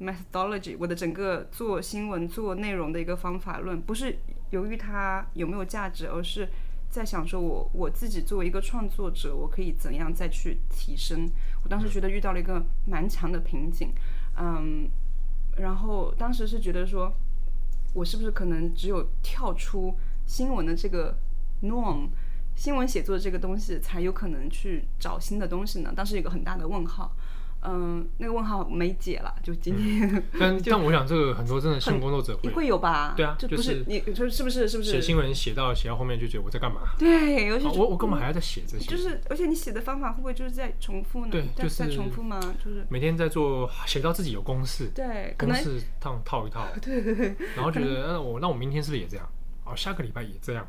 [0.00, 4.18] methodology，我的整个做新闻、做内容的一个方法论，不是
[4.50, 6.48] 犹豫它有没有价值，而是
[6.88, 11.30] 在想说我我自己作为一个创作者，我可以怎样再去提升。
[11.62, 13.92] 我当时觉得遇到了一个蛮强的瓶颈，
[14.38, 14.88] 嗯，
[15.58, 17.12] 然后当时是觉得说，
[17.94, 19.94] 我是不是可能只有跳出
[20.26, 21.16] 新闻的这个
[21.62, 22.08] norm。
[22.62, 25.92] 新闻写作这个东西才有可能去找新的东西呢。
[25.96, 27.10] 当时有个很大的问号，
[27.62, 29.34] 嗯，那个问号没解了。
[29.42, 33.14] 就今天，嗯、 但但我想这个很多真的新闻工作者会会有吧？
[33.16, 36.82] 对啊，就不是、就是、你说是不是是不是写新闻写到写到后面就觉得我在干嘛？
[36.96, 38.88] 对，尤其我我干嘛还要再写这些？
[38.88, 41.32] 就是而且你写的方法会不会就是在重复呢？
[41.32, 42.38] 对，就是在重复吗？
[42.64, 49.28] 就是每天在做写到自己有公式，对，公式套套一套， 对对对，然后觉得那我那我明天是不是也这样？
[49.64, 50.64] 哦，下个礼拜也这样。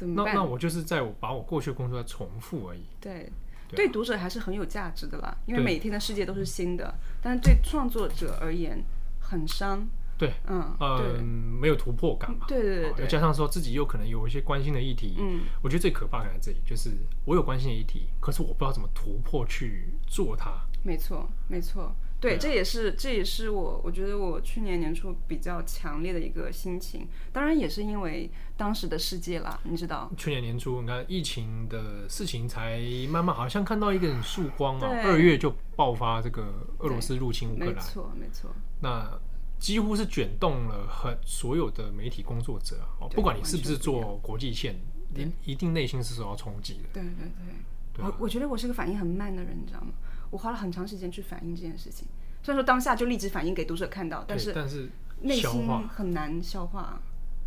[0.00, 2.82] 那那我就是在我把我过去的工作在重复而已。
[3.00, 3.30] 对，
[3.68, 6.94] 对，对读者还是很有价值的啦，因为每天的世界都是新的。
[7.22, 8.84] 但是对创作者而言
[9.20, 9.86] 很伤。
[10.16, 12.44] 对，嗯嗯，没有突破感嘛。
[12.48, 15.14] 对对对，加上说自己又可能有一些关心的议题。
[15.18, 16.90] 嗯，我觉得最可怕的在这里，就是
[17.24, 20.52] 我有关心的议题，可是我不知道怎么突破去做它。
[20.82, 21.94] 没错，没错。
[22.20, 30.10] 对，这也是这也是我我觉得我去年年初比较强烈的一个心情，当然也是因为当时的世界啦，你知道。
[30.16, 38.50] 去年年初，你看疫情的事情才慢慢好像看到一点曙光啊，二月就爆发这个俄罗斯入侵乌克兰，没错没错。
[38.80, 39.16] 那
[39.60, 44.74] 几乎是卷动了很所有的媒体工作者哦，不管你是不是做国际线，
[45.14, 46.88] 你一定内心是受到冲击的。
[46.94, 47.54] 对对对，
[47.94, 49.92] 对啊、我我觉得我是个反应很慢的人，你知道吗？
[50.30, 52.06] 我花了很长时间去反映这件事情，
[52.42, 57.00] 虽然说当下就立即反映给读者看到，但是但是内心很难消化，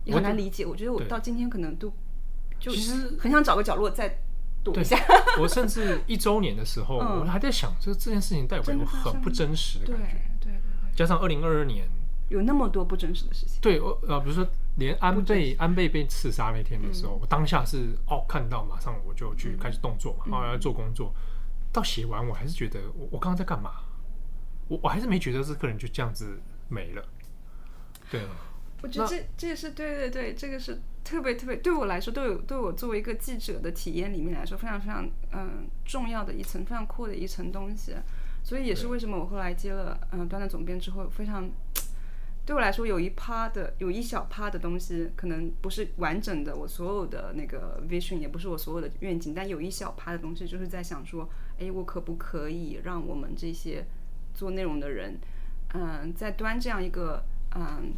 [0.03, 0.65] 也很难理解。
[0.65, 1.91] 我觉得我到今天可能都
[2.59, 4.17] 就其实很想找个角落再
[4.63, 4.97] 躲一下。
[5.39, 10.17] 我甚至一周年的时候，我还在想，就是这件事情带给我很不真实的感觉。
[10.39, 10.61] 对对对，
[10.95, 11.87] 加上二零二二年
[12.29, 13.59] 有那么多不真实的事情。
[13.61, 21.13] 对，我呃，比如说连安倍安倍被刺杀那天的时候，我当下是哦看到，马上我就去开始动作嘛，然后要做工作。
[21.71, 23.71] 到写完，我还是觉得我我刚刚在干嘛？
[24.67, 27.05] 我我还是没觉得这个人就这样子没了。
[28.09, 28.21] 对，
[28.81, 37.95] 我觉得这这也是对对对，这个是特别特别对我来说，对我对我作为一个记者的体验里面来说，非常非常嗯重要的一层，非常酷的一层东西。
[38.43, 41.49] 所以也是为什么我后来接了嗯端的总编之后，非常
[42.43, 51.29] 对我来说有一趴的有一小趴的东西，可能不是完整的我所有的那个 vision，也不是我所有的愿景，但有一小趴的东西，就是在想说，
[51.61, 53.85] 哎，我可不可以让我们这些
[54.33, 55.19] 做内容的人，
[55.73, 57.23] 嗯，在端这样一个
[57.55, 57.93] 嗯。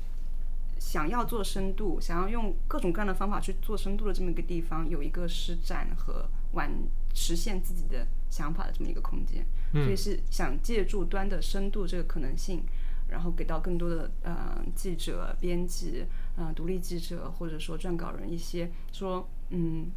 [0.80, 6.70] 想要做深度，想要用各种各样的方法去做深度的这么一个地方，有一个施展和完
[7.14, 12.64] 实现自己的想法的这么一个空间，嗯、所以是想借助端的深度这个可能性，
[13.08, 19.90] 然后给到更多的呃记者、编辑、呃独立记者或者说撰稿人一些说嗯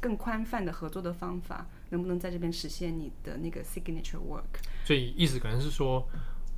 [0.00, 4.60] 更宽泛的合作的方法，能不能在这边实现你的那个 signature work？
[4.84, 6.08] 所以意思可能是说。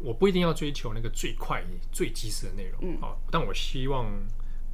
[0.03, 4.11] 我不一定要追求那个最快、最及时的内容，嗯，好，但我希望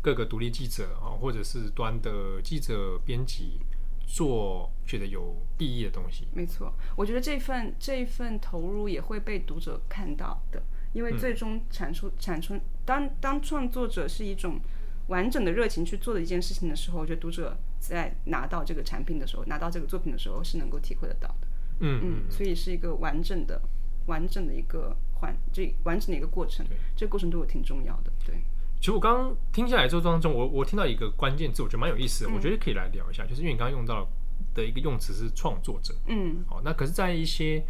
[0.00, 3.59] 各个独立记者啊，或者是端的记者编辑
[4.07, 6.29] 做觉得有意义的东西。
[6.33, 14.61] 没错，我觉得这份这一份投入也会被读者看到的，因为最终产出、嗯、产出，当当创作者是一种
[15.09, 21.47] 完整的热情去做的一件事情的时候，我觉得读者在拿到这个产品的时候，拿到这个作品的时候是能够体会得到的。
[21.81, 23.61] 嗯嗯，所以是一个完整的、
[24.07, 24.97] 完整的一个。
[25.19, 28.12] 环这完整的一个过程，这个过程对我挺重要的。
[28.27, 28.35] 对，
[28.79, 34.07] 其实我刚刚听下来之后当中，我我听到一个关键字，我觉得蛮有意思的，嗯、我觉得可以来聊一下，就是因为你刚刚用到
[34.53, 35.95] 的一个用词是创作者。
[36.09, 37.64] 嗯，好，那可是，在一些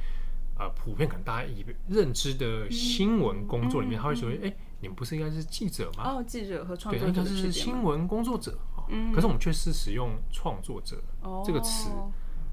[0.58, 6.04] 呃普遍可能大家以认知的新闻工作里面，嗯、他会说，哎、欸，你们不是应该是记者吗？
[6.04, 8.58] 哦，记者和创作者对，应该是新闻工作者。
[8.88, 11.02] 嗯，可是我们却是使用创作者
[11.44, 12.10] 这个词，哦、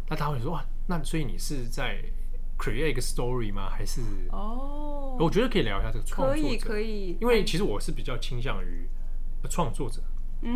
[0.09, 2.03] 那他会说，哇，那所以你是在。
[2.55, 3.67] create 一个 story 吗？
[3.67, 3.99] 还是
[4.31, 5.17] 哦？
[5.19, 7.17] 我觉得可以聊一下这个创作者，可以可以。
[7.19, 8.87] 因为其实我是比较倾向于
[9.49, 10.01] 创作者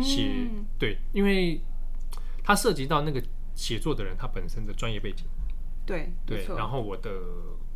[0.00, 1.60] 写、嗯、对，因为
[2.42, 3.22] 它涉及到那个
[3.54, 5.26] 写作的人他本身的专业背景，
[5.84, 6.46] 对对。
[6.56, 7.10] 然后我的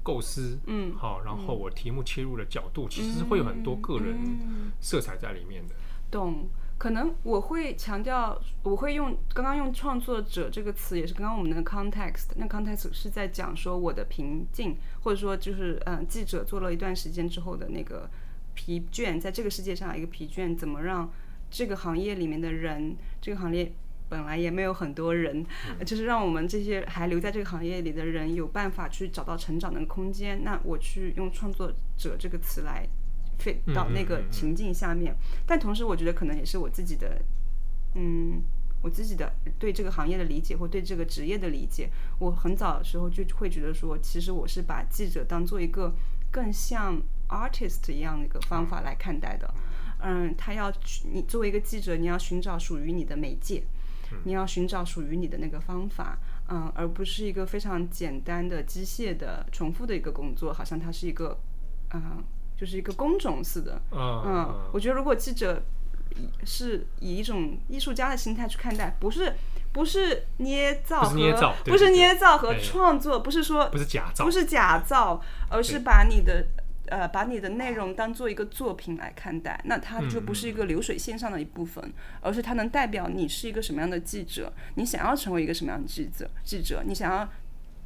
[0.03, 5.75] 构思，嗯，好，然后我题目切入的角度，嗯、其实是会有很多个人色彩在里面的。
[6.11, 6.49] 懂。
[6.79, 12.31] 可能我会强调，我会用刚刚用创作者这个词，也是刚刚我们的 context。
[12.35, 18.11] 那 context 是在讲说我的瓶颈，或者说就是嗯、呃，记者做了一段时间之后的那个
[18.55, 21.09] 疲倦，在这个世界上一个疲倦，怎么让
[21.49, 23.73] 这个行业里面的人，这个行业
[24.13, 30.45] 本来也没有很多人，嗯、就是让我们这些还留在这个行业里的人有办法去找到成长的空间。
[30.45, 32.87] 那我去用创作者这个词来。
[33.75, 35.13] 到那个情境下面，
[35.45, 37.21] 但同时我觉得可能也是我自己的，
[37.97, 38.41] 嗯，
[38.81, 41.91] 我自己的对这个行业的理解或对这个职业的理解。
[42.21, 45.93] 我很早的时候就会觉得说，其实我是把记者当做一个
[46.31, 49.53] 更像 artist 一样的一个方法来看待的。
[49.99, 50.73] 嗯，他要
[51.11, 53.65] 你作为一个记者，你要寻找属于你的媒介，
[54.25, 61.39] 你要寻找属于你的那个方法，嗯，而不是一个非常简单的机械的重复的一个工作，好像它是一个，
[61.95, 62.23] 嗯。
[62.55, 65.61] 就是一个工种似的，嗯，嗯，我觉得如果记者
[66.45, 69.35] 是以一种艺术家的心态去看待，不是
[69.73, 76.47] 不是捏造和不是捏造，不是捏造和创作，不是说不是假造，不是假造，而是把你的
[76.89, 87.29] 呃把你的内容当做一个作品来看待，那它就不是一个流水线上的一部分，而是它能代表你是一个什么样的记者，你想要成为一个什么样的记者，记者，你想要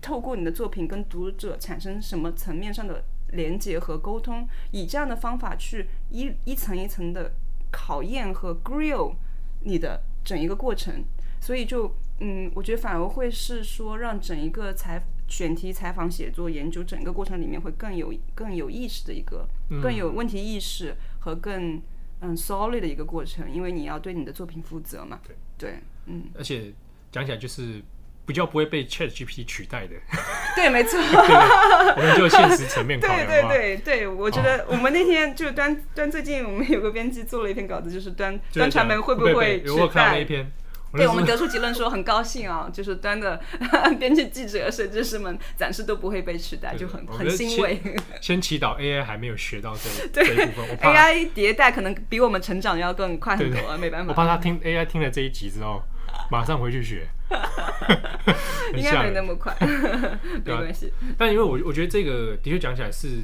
[0.01, 3.05] 透过你的作品跟读者产生什么层面上的。
[3.33, 7.33] 连接和沟通，以这样的方法去一一层一层的
[7.73, 9.17] 考验和 grill
[9.65, 11.05] 你的整一个过程，
[11.41, 19.49] 所以就嗯，我觉得反而会是说，让整一个采选题、采访、写作、研究整个过程里面会更有更有意识的一个，
[19.83, 21.81] 更有问题意识和更
[22.21, 25.21] 嗯 solid 的一个过程，因为你要对你的作品负责嘛。
[25.27, 26.73] 对对，嗯，而且
[27.11, 27.83] 讲起来就是。
[28.27, 29.95] 比较不会被 ChatGPT 取代的，
[30.57, 30.99] 对，没错。
[31.97, 32.99] 我们就现实层面。
[32.99, 40.11] 对对对对，我觉得我们那天就端端最近我们有个编辑做了一篇稿子，就是端端传媒会不会取代？
[40.11, 40.51] 那一篇，
[40.97, 43.41] 对，我们得出结论说很高兴啊， 就是端的
[43.99, 47.81] 编辑记者设计师们暂时都不会被取代，就很很欣慰。
[48.21, 54.11] 先祈祷 AI 还没有学到这这一部分，AI 迭代可能比我们成长要更快很多，没办法。
[54.11, 55.83] 我怕他听 AI 听了这一集之后，
[56.31, 57.07] 马上回去学。
[58.77, 59.57] 应该没那么快，
[60.45, 60.93] 没关系。
[61.17, 63.21] 但因为我我觉得这个的确讲起来是，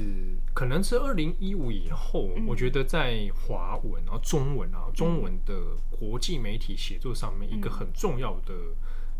[0.53, 5.53] 可能是二零一五以后，我觉得在华文啊、中文啊、中文的
[5.89, 8.53] 国际媒体写作上面一个很重要的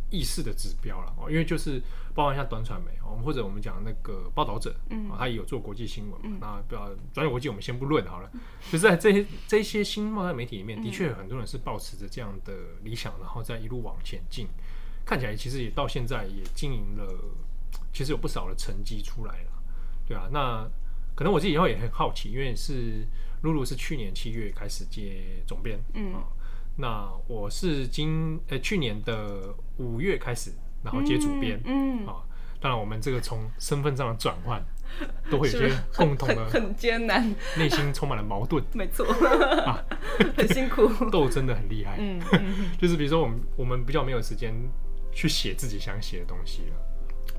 [0.09, 1.81] 意识的指标了哦，因为就是
[2.13, 6.29] 包含像短传媒我们，或者我们讲那个报道者，嗯，他也有做国际新闻嘛。
[6.31, 8.29] 嗯、那不要转眼国际，我们先不论好了。
[8.33, 8.39] 嗯、
[8.71, 12.53] 就是在这些这些新贸易媒体里面，的确有很多人是抱持着这样的
[12.83, 14.47] 理想，然后再一路往前进。
[15.05, 17.05] 看起来其实也到现在也经营了，
[17.91, 19.51] 其实有不少的成绩出来了，
[20.07, 20.29] 对啊。
[20.31, 20.67] 那
[21.15, 23.05] 可能我自己以后也很好奇，因为是
[23.41, 26.13] 露露是去年七月开始接总编，嗯。
[26.13, 26.23] 啊
[26.75, 30.51] 那我是今呃、欸、去年的五月开始，
[30.83, 32.21] 然后接主编，嗯，啊，
[32.59, 34.63] 当然我们这个从身份上的转换，
[35.31, 39.05] 都会有些共同的很艰难，内心充满了矛盾，没错，
[39.65, 39.83] 啊，
[40.37, 42.21] 很辛苦，斗争的很厉害，嗯，
[42.77, 44.53] 就是比如说我们我们比较没有时间
[45.11, 46.75] 去写自己想写的东西了，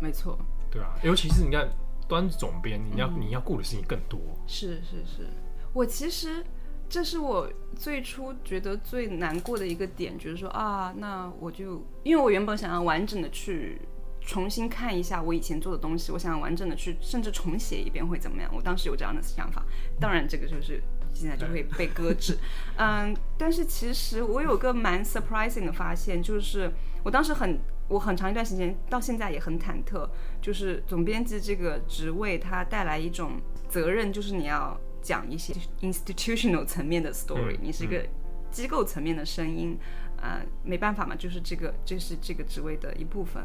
[0.01, 0.39] 没错，
[0.71, 1.69] 对啊，尤其是你看
[2.09, 5.29] 端总编，你要你要顾的事情更多，是是是，
[5.73, 6.45] 我其实。
[6.87, 13.81] 这是我最初觉得最难过的一个点，就是说啊，那我就因为我原本想要完整的去
[14.21, 18.51] 重新看一下我以前做的东西，我想要完整的去甚至重写一遍会怎么样？
[18.55, 19.65] 我当时有这样的想法，
[20.01, 22.39] 当然这个就是现在就会被搁置。
[22.79, 26.73] 嗯，但是其实我有个蛮 surprising 的发现，就是
[27.03, 27.59] 我当时很
[27.89, 30.09] 我很长一段时间到现在也很忐忑，
[30.41, 34.79] 就是总编辑这个职位它带来一种责任，就是你要。
[35.05, 38.03] 讲一些 institutional 层面的 story，、嗯、你是一个
[38.51, 39.79] 机构层面的声音，
[40.17, 43.45] 啊、嗯呃，没办法嘛，就是这个，这、就是这个职位的一部分。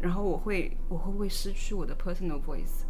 [0.00, 2.86] 然后我会，我会不会失去我的 personal voice？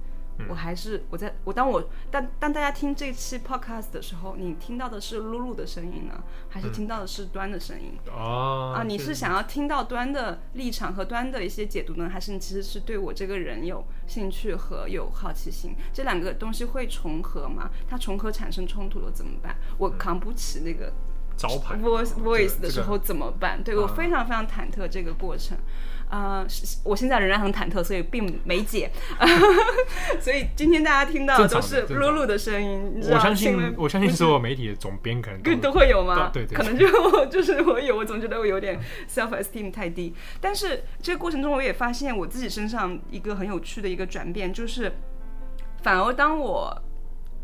[0.49, 7.99] 我还是我在我当我当当大家听这期 podcast 的时候，你听到的是露露的声音呢，还是听到的是端的声音？
[8.07, 15.75] 哦、嗯，啊，你是想要听到端的立场和端的一些解读呢，还是你其实是对我这个人有兴趣和有好奇心？
[15.93, 17.71] 这两个东西会重合吗？
[17.89, 19.57] 它重合产生冲突了怎么办？
[19.79, 20.93] 我扛不起那个
[21.37, 23.63] 招牌 voice voice 的时候怎么办？
[23.63, 25.57] 对，我非常非常忐忑这个过程。
[26.11, 26.47] 啊、呃，
[26.83, 28.91] 我现在仍然很忐忑，所以并没解。
[30.21, 33.01] 所以今天大家听到的都是露露的声音。
[33.11, 36.29] 我相信，我相信所有媒体的总编可能都， 都会有吗？
[36.33, 40.13] 对 对，对，可能就就是我有，我总觉得我有点 self esteem 太低。
[40.41, 44.93] 但是这个过程中，我也发现我自己身上一个很有趣的一个转变，就是
[45.83, 46.77] 反而当我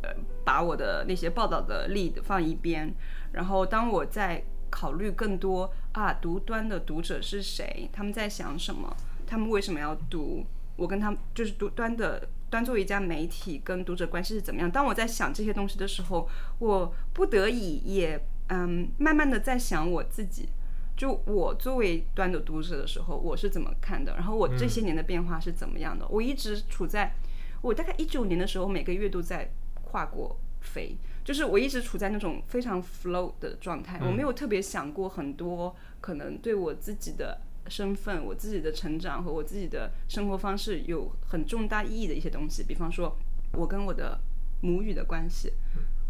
[0.03, 0.11] 呃
[0.45, 2.93] 把我的那些报道的 lead 放一边，
[3.31, 4.43] 然后当我在。
[4.69, 7.89] 考虑更多啊，读端的读者是谁？
[7.91, 8.95] 他们在想什么？
[9.27, 10.45] 他们为什么要读？
[10.77, 14.71] 我跟他们就是读端的端作为一家媒体，跟读者关系是怎么样？
[14.71, 16.29] 当我在想这些东西的时候，
[16.59, 20.51] 我不得已也嗯，慢慢的在想我自己。
[20.99, 24.17] 就我作为端的读者的时候，我是怎么看的？
[24.17, 26.05] 然后我这些年的变化是怎么样的？
[26.05, 27.15] 嗯、我一直处在，
[27.63, 29.51] 我大概一九年的时候，每个月都在
[29.83, 30.95] 跨过飞。
[31.27, 42.63] 就是我一直处在那种非常 flow 的状态，我没有特别想过很多可能对我自己的身份、我自己的成长和我自己的生活方式有很重大意义的一些东西。
[42.63, 43.19] 比方说，
[43.55, 44.17] 我跟我的
[44.61, 45.53] 母语的关系，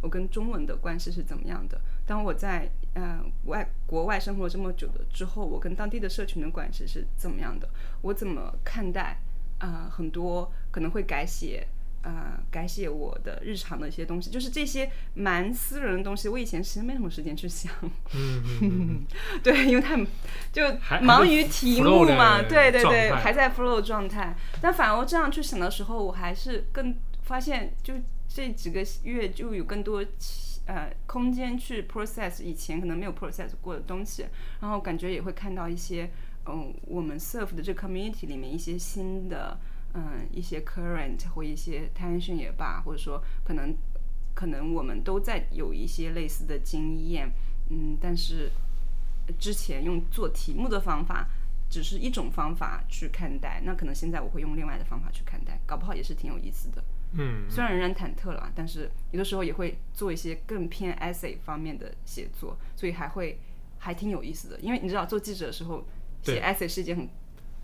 [0.02, 1.80] 我跟中文的关系是怎么样的？
[2.06, 7.66] 当我在呃外国外生活这么久的之后，我跟当地的社群的关系是怎么样的？
[8.02, 9.18] 我怎么看待
[9.60, 9.90] 啊、呃？
[9.90, 11.66] 很多可能会改写。
[12.06, 16.28] 啊、呃，改写我的日常的一些东西，就是这些蛮私人的东西。
[16.28, 17.72] 我以前其实没什么时间去想，
[18.62, 19.04] 嗯
[19.42, 19.96] 对，因为太
[20.52, 20.62] 就
[21.02, 24.36] 忙于题目嘛，对对对，还在 flow 状态。
[24.60, 27.94] 但反而这样去想的时候，我还是更发现，就
[28.28, 30.04] 这几个月就有更多
[30.66, 34.26] 呃空间去 process 以前可能没有 process 过的东西，
[34.60, 36.08] 然后感觉也会看到一些
[36.46, 39.58] 嗯，我们 serve 的这个 community 里面一些新的。
[39.96, 43.74] 嗯，一些 current 或一些 tension 也罢，或者说可能
[44.34, 47.32] 可能我们都在有一些类似的经验，
[47.70, 48.50] 嗯，但是
[49.38, 51.26] 之前用做题目的方法
[51.70, 56.84] 只是一种方法去看待，那可能现在我会用另外的方法去看待，搞不好也是挺有意思的。
[57.12, 63.40] 嗯，虽然仍然忐忑了，但是有的时候也会做一些更偏 essay 方面的写作，所以还会
[63.78, 64.60] 还挺有意思的。
[64.60, 65.86] 因为你知道做记者的时候
[66.22, 67.08] 写 essay 是一件很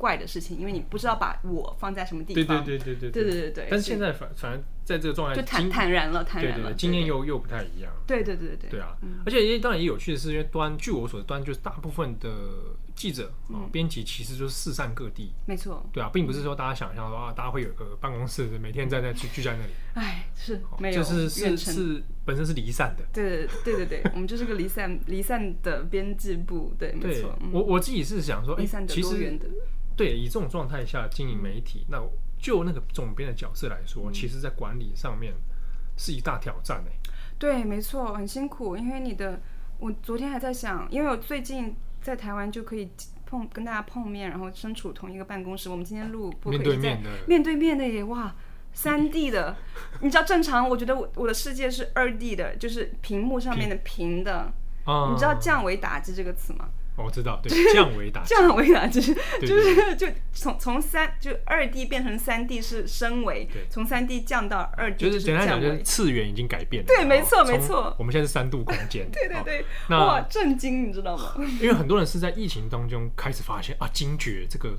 [0.03, 2.64] 怪的事情，因为你不知道把我放在什么地方。
[2.64, 3.66] 对对对对对对对对对。
[3.70, 6.72] 但是现在反反正在这个状态就坦坦然了，坦然了。
[6.74, 7.92] 经验又又不太一样。
[8.06, 8.70] 对对对对对。
[8.70, 12.28] 对啊，而且因为当然也有趣的是，因为端据我所知，端就是大部分的
[12.94, 15.32] 记者啊、编辑其实就是四散各地。
[15.46, 15.84] 没错。
[15.92, 19.72] 对啊，并不是说大家想象说啊，大家会有个办公室，每天在那聚聚在那里。
[19.94, 23.04] 哎，是没有，就是是是本身是离散的。
[23.12, 26.74] 对对对对对，我们就是个离散离散的编辑部。
[26.78, 27.38] 对，没错。
[27.52, 29.38] 我我自己是想说，哎，其实。
[29.94, 32.00] 对，以这种状态下经营媒体，那
[32.43, 35.32] 就那个总编的角色来说，嗯、其实，在管理上面
[35.97, 36.90] 是一大挑战呢。
[37.38, 39.40] 对，没错，很辛苦，因为你的，
[39.78, 42.90] 我昨天还在想，因为我最近在台湾就可以
[43.24, 45.70] 碰跟大家碰面，然后身处同一个办公室。
[45.70, 48.34] 我们今天录播客面对面的，面对面的耶，哇，
[48.72, 49.57] 三 D 的，
[50.01, 50.68] 你知道正常？
[50.68, 54.53] 我觉得我我的世界是二 D 的，就是屏幕上面的平的。
[54.84, 56.68] 平你知道降维打击这个词吗？
[57.03, 59.00] 我知道，对，降维打击， 降维打击，
[59.40, 66.86] 就是就从从三就二 D 变成三 D 是升维，从三 D 降到二 D 就是简单讲，就是次元已经改变了。
[66.86, 67.94] 对，没错，没错。
[67.98, 69.09] 我们现在是三度空间。
[69.12, 71.34] 对对对，哇，震惊，你知道吗？
[71.61, 74.76] 因为很多人是在疫情当中开始发现啊，惊觉这个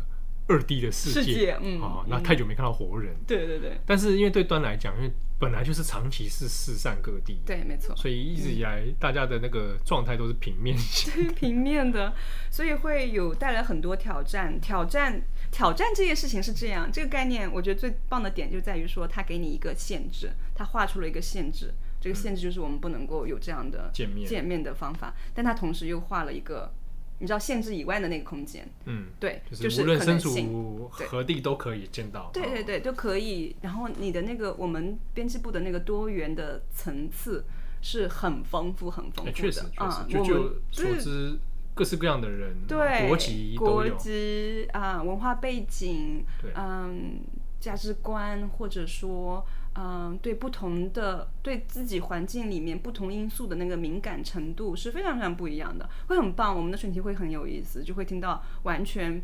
[0.47, 3.15] 二 D 的世界，嗯啊，那太久没看到活人。
[3.25, 3.79] 对对对。
[3.85, 12.13] 但是因为对端来讲，因为本来就是长期是四散各地，对，没错，所以一直以来大家的那个状态都是平面型，对， 平面的，
[12.49, 14.59] 所以会有带来很多挑战。
[14.59, 15.21] 挑战，
[15.51, 26.73] 挑战这件事情是这样，这个概念我觉得最棒的点就在于说，它给你一个限制，它画出了一个限制，这个限制就是我们不能够有这样的见面见面的方法，但它同时又画了一个。
[27.20, 33.55] 你知道限制以外的那个空间，嗯，对，就是无论身处何地都可以见到，对对对，都可以。
[33.61, 37.45] 然后你的那个我们编辑部的那个多元的层次
[37.82, 41.39] 是很丰富、很丰富的，确实，确实，就就所知
[41.74, 47.22] 各式各样的人，对，国籍，国籍啊，文化背景，嗯，
[47.59, 49.45] 价值观，或者说。
[49.76, 56.55] 嗯，对不同的对自己环境里面不同因素的那个敏感程度是非常非常不一样的，会很棒。
[56.55, 59.19] 我们的选题会很有意思，就会听到完全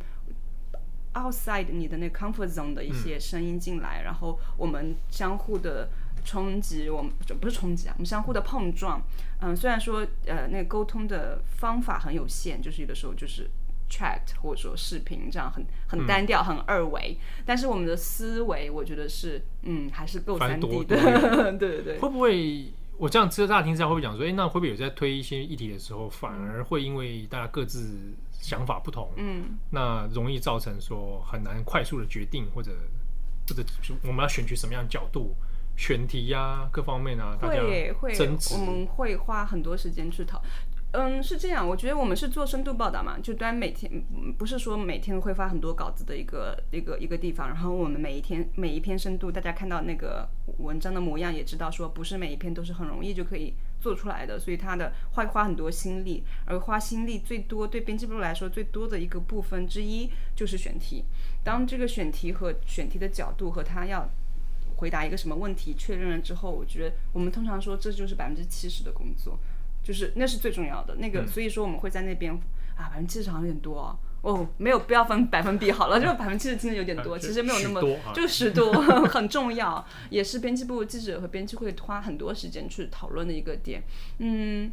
[1.14, 5.89] outside 你的那个 comfort zone 的一些声音进来，嗯、然后我们相互的
[6.26, 9.02] 冲击，我们就不是冲击啊，我们相互的碰撞。
[9.41, 13.47] 嗯，虽然说呃那个沟通的方法很有限，就是有的时候就是。
[13.90, 20.96] Chat 或者说视频这样很很单调、嗯、很二维，但是我们的思维我觉得是嗯还是够三 D 的，
[21.58, 22.00] 对 对对。
[22.00, 32.72] 会不会我这样知道大家听这样会不会讲说，哎，那会不会有在推一些议题的时候，反而会因为大家各自想法不同，嗯，那容易造成说很难快速的决定，或者
[33.48, 33.64] 或者
[34.04, 35.34] 我们要选取什么样的角度
[35.76, 37.94] 选题呀、啊，各方面啊，大家会
[38.52, 40.42] 我们会花很多时间去讨。
[40.92, 41.68] 嗯，是这样。
[41.68, 44.04] 我觉得我们是做深度报道嘛，就当然每天
[44.40, 47.48] 不是说每天会发很多稿子的一个一个一个地方。
[47.48, 50.28] 然后我们每一天每一篇深度，大家看到那个
[50.58, 54.40] 文章的模样，也知道说不是每一篇都是很容易就可以做出来的。
[54.40, 61.04] 所以它的会花很多心力，而花心力最多对编辑部来说最多的一个部分之一就是选题。
[61.44, 64.10] 当这个选题和选题的角度和他要
[64.78, 69.38] 回答一个什么问题确认了之后，我觉得我们通常说这就是百分之七十的工作。
[69.90, 72.32] 就是那是最重要的那个，所以说我们会在那边
[72.76, 78.72] 啊，百分之七十好像有点多哦，哦，没有不要分百分比好了，就百分之七十真的有点多，其实没有那么多，就十多
[79.10, 83.82] 很重要，也是编辑部记者和编辑会花很多时间去讨论的一个点。
[84.20, 84.72] 嗯，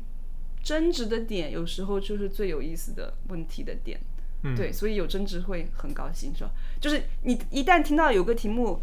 [0.62, 3.99] 争执的点有时候就是最有意思的问题的点，
[4.55, 6.51] 对，所以有争执会很高兴，是吧？
[6.79, 8.83] 就是你一旦听到有个题目。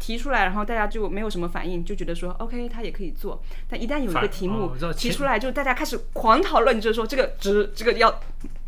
[0.00, 3.40] 提出来，然后大家就没有什么反应，就觉得说 OK，他也可以做。
[3.68, 8.20] 但一旦有一个题目提出来，就大家开始狂讨论，就是说这个只这个要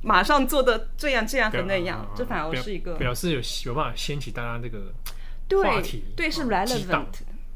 [0.03, 4.93] 马上做的这样这样和那样，这反而是一个表示有有办法掀起大家这个
[5.62, 7.07] 话题，对，对是 relevant，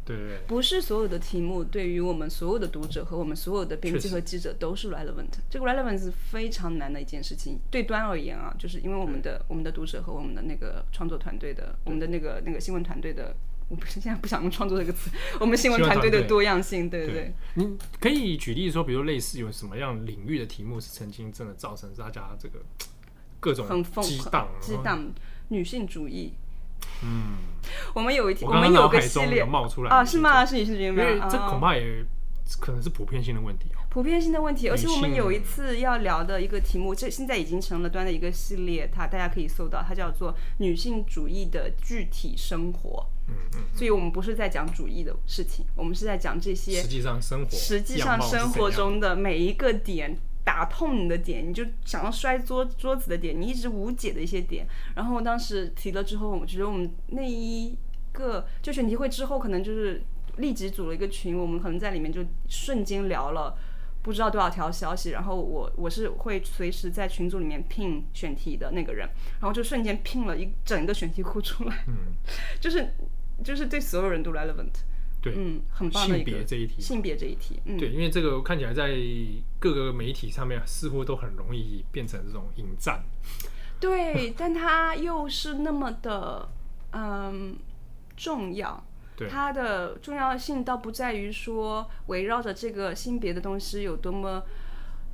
[0.07, 7.61] 对对，不是所有的题目对于我们所有的读者和我们所有的编辑和记者都是 relevant，这个 relevant 是非常难的一件事情。
[7.70, 13.37] 对端而言啊，就是因为我们的我们的读者和我们的那个创作团队的，我们的那个那个新闻团队的。
[13.69, 15.11] 我不是现在不想用“创作”这个词，
[15.41, 17.35] 我们新闻团队的多样性，对对对。
[17.55, 22.61] 你可以举例说，比如类似有什么样领域的题目是曾经真的造成大家这个
[23.41, 25.12] 各种很激荡、激荡
[25.49, 26.35] 女性主义。
[27.03, 27.39] 嗯，
[27.95, 30.47] 我们有一天，我们有个系列冒出来啊，是吗？
[30.47, 31.03] 是女性主义吗？
[31.03, 32.05] 因为这恐怕也
[32.61, 33.67] 可能是普遍性的问题。
[33.91, 43.05] 普遍性的问题，而且我们有一次要聊的一个题目，这现在已经成了端的一个系列，它大家可以搜到，它叫做“女性主义的具体生活”。
[43.29, 54.66] 嗯嗯，所以我们不是在讲主义的事情，我们是在讲这些实际上生活，实际上生活中的每一个点，打痛你的点，你就想要摔桌桌子的点，你一直无解的一些点。
[54.95, 57.77] 然后当时提了之后，我觉得我们那一
[58.12, 60.03] 个就选题会之后，可能就是
[60.37, 63.57] 立即组了一个群，我们可能在里面就瞬间聊了。
[64.03, 69.05] 不知道多少条消息，然后我我是会随时在群组里面拼选题的那个人，
[69.41, 72.14] 然后就瞬间拼了一整个选题库出来，嗯，
[72.61, 72.95] 就是
[73.45, 74.72] 就是对所有人都 relevant，
[75.20, 78.97] 对，嗯，很棒的一个性别这一题，性别这一题，嗯，对，因为这个看起来在
[79.59, 83.05] 各个媒体上面似乎都很容易变成这种引战，
[83.80, 86.49] 对，但它又是那么的
[86.93, 87.57] 嗯
[88.16, 88.84] 重要。
[89.30, 94.43] 它的重要性倒不在于说围绕着这个性别的东西有多么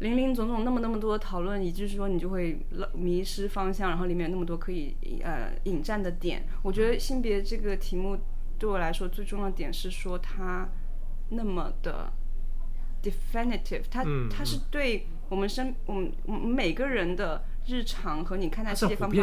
[0.01, 2.59] 林林总总那么那么多的讨论，以至于说你就会
[2.95, 6.45] 迷失方向，然后里面有那么多可以呃引战的点。
[6.63, 8.19] 我觉得性别这个题目
[8.59, 10.69] 对我来说最重要的点是说它
[11.31, 12.13] 那么的
[13.03, 17.45] definitive，它它是对我们身我们我们每个人的。
[17.67, 19.17] 日常和你看待世界方法，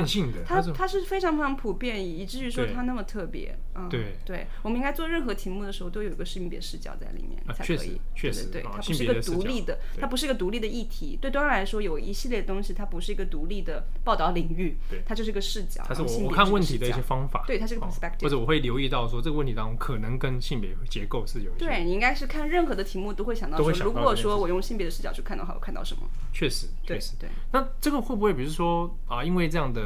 [0.45, 3.57] 它它是非常非常普遍，以至于说它那么特别。
[3.75, 7.99] 嗯，对对，我们应该做任何题目的时候都有一个性别视角在里面才可以。
[8.15, 11.17] 确实，对，它不是一个独立的，它不是一个独立的议题。
[11.21, 15.83] 对端来说，有一系列东西，它不是一个独立的报道领域，它就是一个视角。
[15.87, 17.43] 它是我看问题的一些方法。
[17.47, 18.21] 对，它是个 perspective。
[18.21, 21.51] 或者我会留意到说，这个问题当中可能跟性别结构是有。
[21.57, 26.01] 对，你应该是看任何的题目都会想到说，如果说我用性别的视角去看的话，我看到什么？
[26.33, 27.29] 确实，确实，对。
[27.51, 29.81] 那这个会不会，比如说啊，因为这样的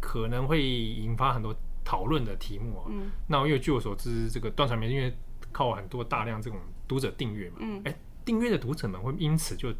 [0.00, 1.54] 可能会引发很多
[1.84, 2.84] 讨论的题目啊？
[2.88, 3.10] 嗯。
[3.26, 5.16] 那因为据我所知，这个断传媒因为
[5.52, 7.94] 靠很多大量这种读者订阅嘛，嗯，哎，
[8.24, 9.72] 订阅的读者们会因此就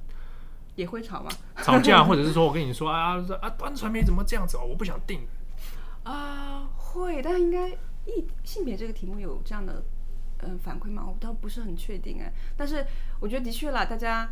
[0.77, 1.31] 也会吵吗？
[1.63, 4.65] 吵架，或者是说我跟你说啊啊，端传媒怎么这样子哦？
[4.65, 5.27] 我不想订。
[6.05, 7.69] 啊，会，但应该
[8.07, 9.85] 一性别这个题目有这样的
[10.43, 11.05] 嗯反馈吗？
[11.07, 12.85] 我倒不是很确定哎，但是
[13.21, 14.31] 我觉得的确啦，大家。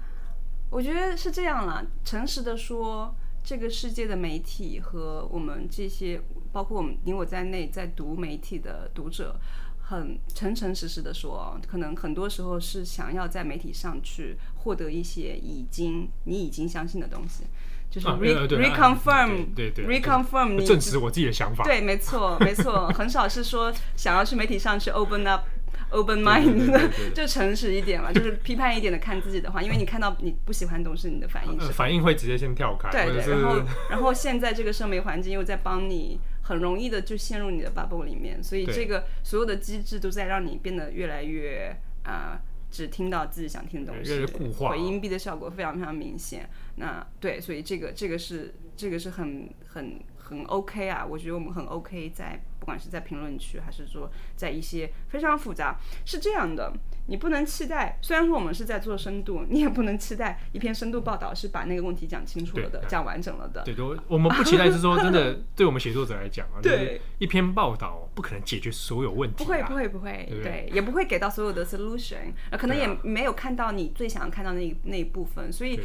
[0.70, 3.16] 我觉得是这样啦，诚实的说，
[3.48, 6.20] 这个世界的媒体和我们这些，
[6.52, 9.40] 包括我们你我在内，在读媒体的读者，
[9.80, 17.44] 很诚诚实实的说，可能很多时候是想要在媒体上去获得一些已经你已经相信的东西，
[17.90, 25.46] 就是 re reconfirm，对对，reconfirm，你证实我自己的想法，对，没错没错，很少是说想要去媒体上去 open up。
[25.90, 32.90] Open mind 的， 就诚实一点嘛，就是批判一点的看自己的话，因为你看到你不喜欢东西，你的反应是、呃、反应会直接先跳开。
[32.90, 46.50] 对对，然后然后现在这个社媒环境又在帮你很容易的就陷入你的 bubble 里面，所以这个所有的机制都在让你变得越来越啊、呃，只听到自己想听的东西，越越固化，回音壁的效果非常非常明显。
[46.76, 49.98] 那对，所以这个这个是这个是很很。
[50.28, 56.70] 很 OK 啊，我觉得我们很 OK，在不管是在评论区，还是说在一些非常复杂，是这样的，
[57.06, 63.62] 你不能期待，虽然说我们是在做深度，你也不能期待一篇深度报道是把那个问题讲清楚了的，讲完整了的。
[63.62, 75.80] 对，都我们不期待是说真的， 对我们写作者来讲啊，对，一篇报道不可能解决所有问题，不会不会不会，对，对，也不会给到所有的 solution，可能也没有看到你最想要看到那那一部分，所以。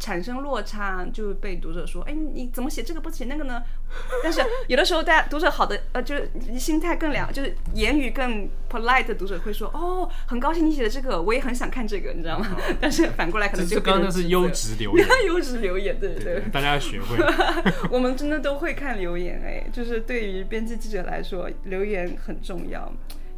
[0.00, 3.62] 产生落差，就被读者说：“哎，你怎么写这个不写那个呢？”
[4.22, 17.18] 但是有的时候，大家读者好的，呃，就是心态更良，就是言语更 polite 的读者会说：“哦，很高兴你写的这个，我也很想看这个，你知道吗？” 但是反过来可能就刚刚那是优质留言，优质留言， 对对对，大家要学会。
[17.90, 22.90] 我们真的都会看留言，哎，就是对于编辑记者来说，留言很重要。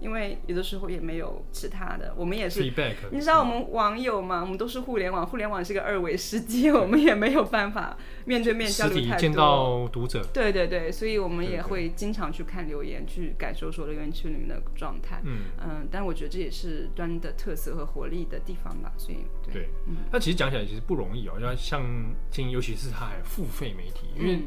[0.02, 9.18] 因为有的时候也没有其他的，我们也是，Feedback, 你知道我们网友嘛，我们都是互联网， 互联网是个二维世界， 我们也没有办法面对面交流太多。
[9.18, 10.22] 见到读者。
[10.32, 15.20] 对对对，所以我们也会经常去看留言，去感受说留言区里面的状态。
[15.24, 18.92] 嗯嗯，但我觉得这也是端的特色和活力的地方吧。
[18.96, 21.82] 所以对，对嗯，那其实讲起来其实不容易哦，要像
[22.30, 24.40] 今尤其是它还付费媒体，因为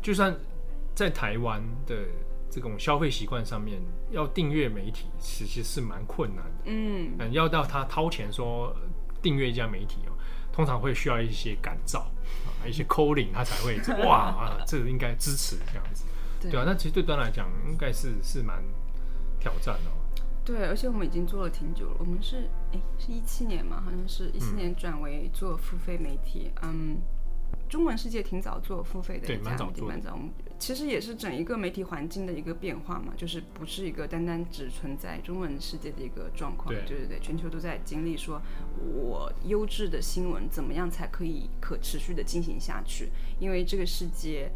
[0.00, 0.34] 就算
[0.94, 1.94] 在台湾的。
[2.54, 3.82] 这种消费习惯上面，
[4.12, 6.62] 要订阅媒体其实是蛮困难的。
[6.66, 8.72] 嗯，嗯，要到他掏钱说
[9.20, 10.12] 订阅一家媒体哦，
[10.52, 11.98] 通常会需要一些感召
[12.46, 13.76] 啊，一些 calling，他才会
[14.06, 16.04] 哇 啊，这个应该支持这样子，
[16.40, 16.62] 对，对啊。
[16.64, 18.62] 那其实对端来讲，应该是是蛮
[19.40, 19.98] 挑战的哦。
[20.44, 26.92] 对，而且我们已经做了挺久了，我们是哎是一七年嘛，好像是一七年转为做付费媒体，嗯。
[26.92, 27.02] 嗯
[27.68, 30.18] 中文世界挺早做付费的，对，蛮早做，蛮早。
[30.64, 38.40] 其实也是整一个媒体环境的一个变化嘛，就是不是一个单单只存在中文世界的一个状况，对对对，全球都在经历说，
[38.82, 43.10] 我优质的新闻怎么样才可以可持续的进行下去？
[43.38, 44.50] 因为这个世界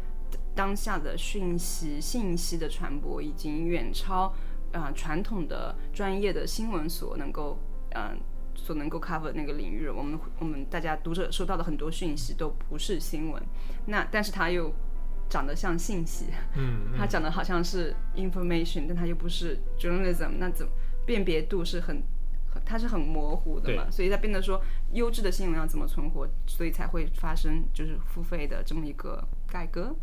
[0.55, 4.33] 当下的讯息信息的传播已经远超
[4.71, 7.59] 啊、呃、传统的专业的新闻所能够
[7.91, 8.03] 嗯。
[8.05, 8.17] 呃
[8.55, 13.41] 所能够 cover 那个领域，我们我们大家读者收到的很多讯息都不是新闻，
[13.85, 14.71] 那但是它又
[15.29, 16.25] 长得像信息，
[16.55, 20.71] 嗯，嗯， 它长得好像是 information，但它又不是 journalism，那怎么
[21.05, 22.01] 辨别度是很，
[22.65, 24.61] 它是很模糊的嘛，所以它变得说
[24.93, 29.95] 优质的新闻要怎么存活，所以才会发生就是付费的这么一个改革。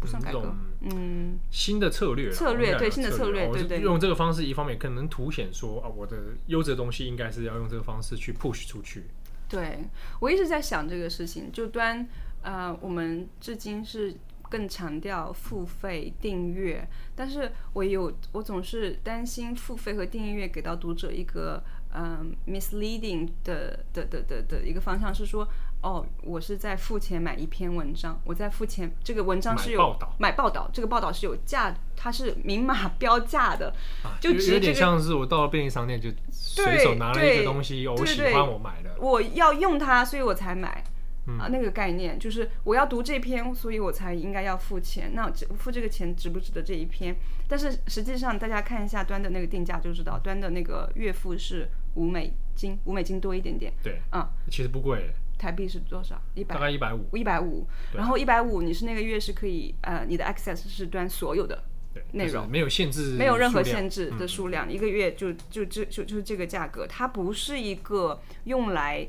[0.00, 6.16] 不算改革，嗯，新的策略，策略对新的策略，对对，用这个方式，一方面可能凸显说啊，我的
[6.46, 9.04] 优质的东西应该是要用这个方式去 push 出去。
[9.46, 9.84] 对，
[10.18, 12.08] 我一直在想这个事情，就端
[12.40, 14.16] 呃，我们至今是
[14.50, 21.62] 更强调付费订阅，但是我有我总是担心付费和订阅给到读者一个
[21.94, 25.48] 嗯 misleading 的的的的的一个方向是说，
[25.82, 33.72] 哦，我是在付钱买一篇文章，我在付钱，这个文章是有买报道，买报道，这个报道是有价，它是明码 标价的，
[34.02, 40.82] 啊、就、这个、有点像是我到了便利商店就随手拿了一个东西，我喜欢我买的，我要用它，所以我才买。
[41.38, 45.12] 啊，那个概念就是我要读这篇，所以我才应该要付钱。
[45.14, 47.14] 那付这个钱值不值得这一篇？
[47.46, 53.72] 但是实际上，大家看一下端的那个定价就知道，端的那个月付是五美金，五美金多一点点。
[53.82, 55.10] 对，嗯，其实不贵。
[55.38, 56.20] 台币是多少？
[56.34, 57.16] 一百，大概一百五。
[57.16, 61.64] 一百五，然后一百五，你是那个月是可以，呃，你的 access 是端所有的
[62.12, 69.08] 内容，没有限制，没有任何限制的数量，嗯、一个月就就就就就是这个价格，它不是一个用来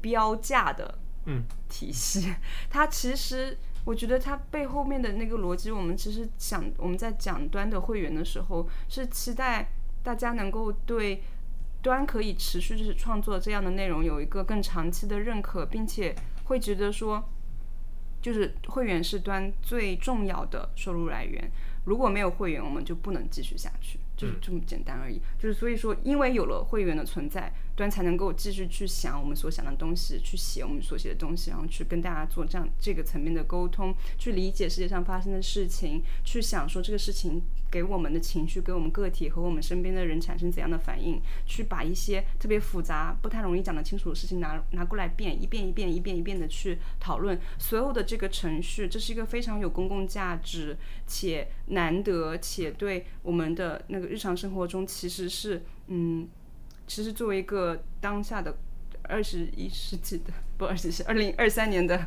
[0.00, 0.98] 标价的。
[1.26, 2.34] 嗯，体系，
[2.70, 9.70] 它其实，我觉得它背后面的那个逻辑，我们其实想，我们在讲端的会员的时候，是期待
[10.02, 11.22] 大家能够对
[11.82, 16.14] 端可以持续就是创作这样的内容有一个更长期的认可，并且
[16.44, 17.28] 会觉得说，
[18.22, 21.50] 就是会员是端最重要的收入来源，
[21.84, 24.00] 如果没有会员，我们就不能继续下去。
[24.16, 27.50] 就是这么简单而已，就是所以说，因为有了会员的存在，
[27.80, 47.40] 端才能够继续去想我们所想的东西，去写我们所写的东西，然后去跟大家做这样这个层面的沟通，去理解世界上发生的事情，去想说这个事情给我们的情绪，给我们个体和我们身边的人产生怎样的反应，去把一些特别复杂、不太容易讲得清楚的事情拿拿过来变，一遍一遍、一遍一遍的去讨论。
[47.58, 50.76] 所有的这个程序，这是一个非常有公共价值
[51.06, 54.10] 且难得且对我们的那个。
[54.10, 56.28] 日常生活中其实是，嗯，
[56.90, 58.52] 其实作为一个当下的
[59.02, 62.04] 二十一世纪的，不，二十是二零二三年的。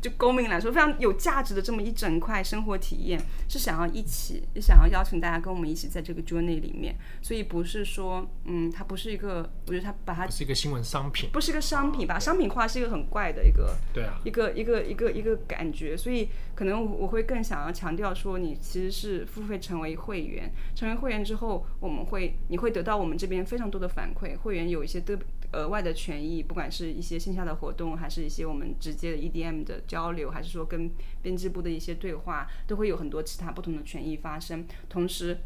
[0.00, 6.96] 就公民来说，非常有价值的这么一整块生活体验，是想要一起，也想要邀请大家跟我们一起在这个 journey 里面。
[7.20, 12.16] 所以不是说，嗯，它不是一个，我觉得它把它是一个新闻商品，不是一个商品吧？
[12.16, 15.96] 哦、商品化是一个很怪的一个，对啊，一个一个一个一个感觉。
[15.96, 24.36] 所以可能我会更想要强调说，你其实是付费成为会员，成为会员之后，我们会你会得到我们这边非常多的反馈。
[24.38, 25.18] 会员有一些的
[25.52, 30.30] 额外的权益，不管是一些线下的活动，还是一些我们直接的 EDM 的交流。
[30.30, 30.90] 还是说跟
[31.22, 34.66] 编辑部的一些对话，都会有很多其他不同的权益发生。
[34.88, 35.38] 同时，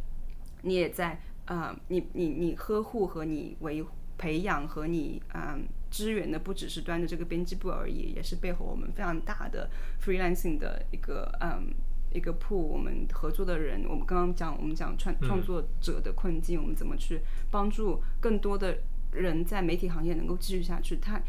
[0.62, 3.84] 你也在呃，你你你呵护和你维
[4.16, 5.58] 培养和你嗯、呃、
[5.90, 9.68] 支援的，不只是端着这个编辑部而已，也是背后我们非常大的
[10.02, 11.74] freelancing 的一个嗯
[12.12, 12.56] 一个 pool。
[12.56, 18.78] 我们合作的人，我们刚刚讲我们讲创创作者的困境，我们怎么去帮助更多的
[19.14, 20.96] 人在媒体行业能够继续下去？
[20.96, 21.20] 他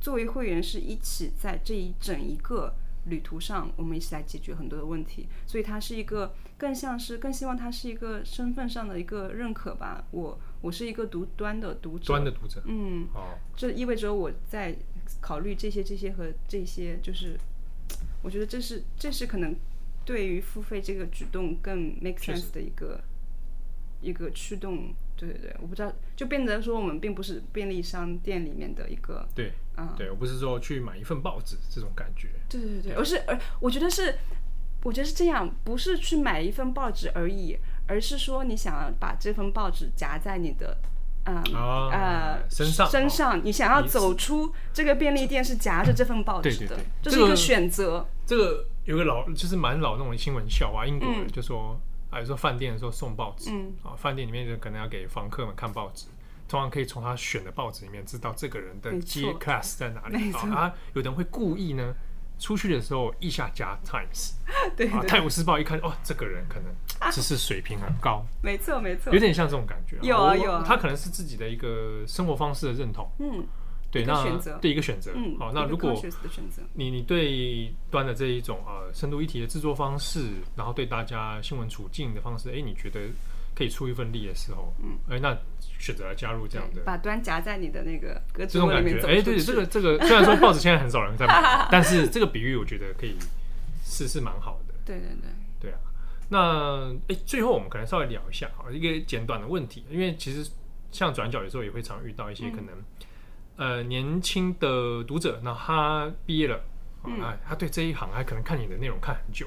[0.00, 2.74] 作为会员是一起在这一整一个。
[3.06, 10.04] 旅途上，我们一起来解决很多的问题，所以它是一个更像是更希望它是一个身份上的一个认可吧。
[10.12, 14.76] 我我是一个独端的读者，端的读者，嗯，哦，这意味着我在
[15.20, 17.36] 考虑这些、这些和这些，就是
[18.22, 19.56] 我觉得这是这是可能
[20.04, 23.02] 对于付费这个举动更 make sense 的一个
[24.00, 24.94] 一个驱动。
[25.16, 34.18] 对对对，我不知道，就变得说我们并不是便利商店里面的一个对，啊、嗯，对我不是说去买一份报纸这种感觉，对对对，对而是而我觉得是，
[34.82, 37.56] 我觉得是这样，不是去买一份报纸而已，
[37.86, 40.76] 而是说你想要把这份报纸夹在你的
[41.26, 48.06] 嗯、啊、呃身上身上，你想要走出这个便利店是夹着这份报纸的，这是一个选择。
[48.26, 51.78] 这个、这个有个老就是蛮老那种新闻笑话，英国人就说。
[51.80, 56.06] 嗯还有说饭店的时候送报纸，嗯，啊，饭店里面就可能要给房客们看报纸，
[56.46, 60.54] 通常可以从他选的报纸里面知道这个人的阶 class 在哪里啊。
[60.54, 61.94] 啊，有人会故意呢，
[62.38, 64.32] 出去的时候一下加 Times，
[64.76, 66.70] 对， 对，啊，泰晤士报一看，哦，这个人可能
[67.10, 73.46] 知识水平很高，没错没错，有点像这种感觉，有啊有啊，他可能是自己的一个生活方式的认同，嗯。
[73.92, 74.24] 对，那
[74.62, 75.94] 对一个选择，嗯，好，那如果
[76.72, 83.00] 你你对端的这一种呃深度议题的制作方式，然后对大家新闻处境的方式，哎，你觉得
[83.54, 85.36] 可以出一份力的时候，嗯，哎，那
[85.78, 93.14] 选择来加入这样的，把端夹在你的那个格子这种感觉，哎，对，这个这个虽然说报纸现在很少人在买， 但是这个比喻我觉得可以
[93.84, 95.30] 是是蛮好的，对对对，
[95.60, 95.78] 对啊，
[96.30, 100.50] 那哎，最后我们可能稍微聊一下啊一个简短的问题，因为其实
[100.92, 102.68] 像转角有时候也会常遇到一些可能。
[103.56, 106.58] 呃，年轻的读者，那他毕业了，
[107.04, 109.46] 嗯、啊，他对这一行还可能看你的内容看很久，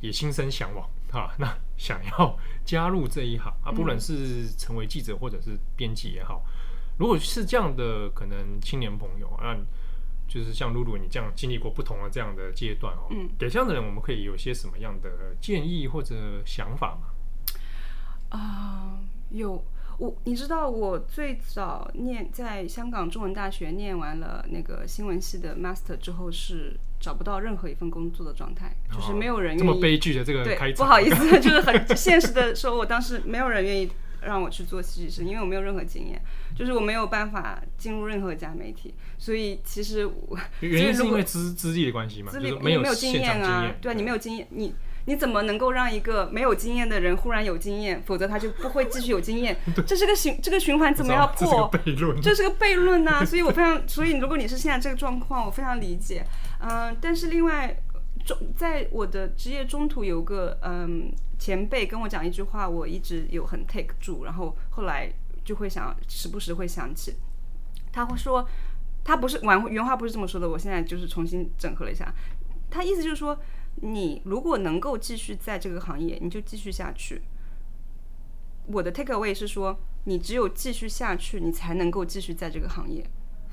[0.00, 6.42] 也心生向往啊， 那想要加入这一行啊，不论是成为记者或者是编辑也好，
[6.98, 9.54] 如果是这样的可能青年朋友，啊
[10.26, 16.14] 就是像露露你这样经历过不同的这样的阶段哦，嗯，给这样的人我们可以有些什么样的建议或者
[16.46, 17.02] 想法吗？
[18.30, 18.38] 啊、
[18.96, 18.98] 呃，
[19.30, 19.62] 有。
[19.98, 29.58] 我你知道，我最早念在香港中文大学念完了那个新闻系的 master 之后，是找不到任何一份工作的状态，哦、就是没有人愿意。
[29.58, 33.90] 这么悲剧的这个开场，不好 意思，就是很现实的说，我当时没有人愿意
[34.22, 36.20] 让我去做戏剧生，因为我没有任何经验，
[36.56, 44.74] 就是我没有办法进入任何一家媒体，所以其实我原因是因为资资历的关系嘛，资历没有经验啊，对啊，你没有经验，你。
[45.06, 48.02] 你怎么能够让一个没有经验的人忽然有经验？
[48.04, 49.56] 否则他就不会继续有经验。
[49.86, 51.70] 这是个循这个循环怎么要 破？
[52.22, 53.02] 这是个悖论。
[53.04, 53.24] 呐！
[53.24, 56.24] 所以我非常，所以如果你是现在这个状况，我非常理解。
[56.60, 57.76] 嗯、呃，但是另外
[58.24, 65.12] 中在我的职业中途有个嗯、呃、前辈跟我讲一句话，我一直有很 take 住，然后后来
[65.44, 67.16] 就会想时不时会想起。
[67.90, 68.48] 他会说，
[69.02, 72.14] 他不是原原话不是这么说的，我现在就是重新整合了一下，
[72.70, 73.36] 他意思就是说。
[73.76, 77.22] 你如果能够继续在这个行业，你就继续下去。
[78.66, 83.04] 我的 take away 是说，你只有继续下去，你才能够继续在这个行业。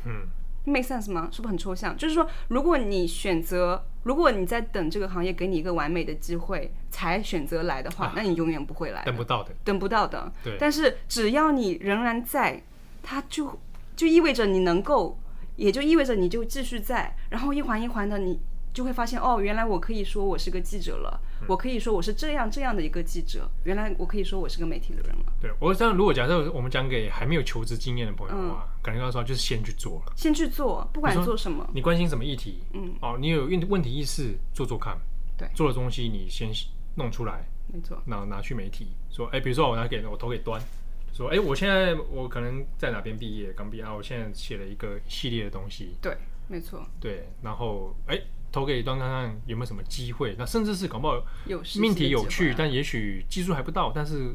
[0.05, 0.28] 嗯
[0.65, 1.28] ，make sense 吗？
[1.32, 1.97] 是不是很抽象？
[1.97, 10.32] 就是说，如果你选择，如果你在等这个行业给你一个完美的机会才选择来的话，啊，那你永远不会来，等不到的，等不到的。
[10.43, 10.57] 对。
[10.59, 12.61] 但是只要你仍然在，
[13.01, 13.59] 它就
[13.95, 15.17] 就意味着你能够，
[15.55, 18.39] 也就意味着你就继续在，然后一环一环的你。
[18.80, 23.45] 就会发现哦，原来我可以说我是个记者了，嗯、我可以说我是这样这样的一个记者。
[23.65, 25.34] 原来我可以说我是个媒体的人了。
[25.41, 31.69] 对，我这样如果假设我们讲给还没有求职经验的朋友的话，感觉到说就是先去做了，先去做，不管做什么。
[31.73, 32.63] 你关心什么议题？
[32.71, 34.97] 嗯，哦，你有问问题意识，做做看。
[35.38, 36.49] 对，做的东西你先
[36.95, 38.01] 弄出来，没错。
[38.05, 40.61] 拿拿去媒体说，哎，比如说我拿给我投给端，
[41.11, 45.95] 说，哎，我现在我可能在哪边毕业，刚毕业啊，我现在写了一个系列的东西。
[46.01, 46.15] 对，
[46.47, 46.88] 没错。
[47.01, 48.17] 对，然后哎。
[48.52, 51.24] 投给一段看看有没有什么机会，那甚至是搞不好
[51.80, 54.34] 命题有趣，但也许技术还不到，但是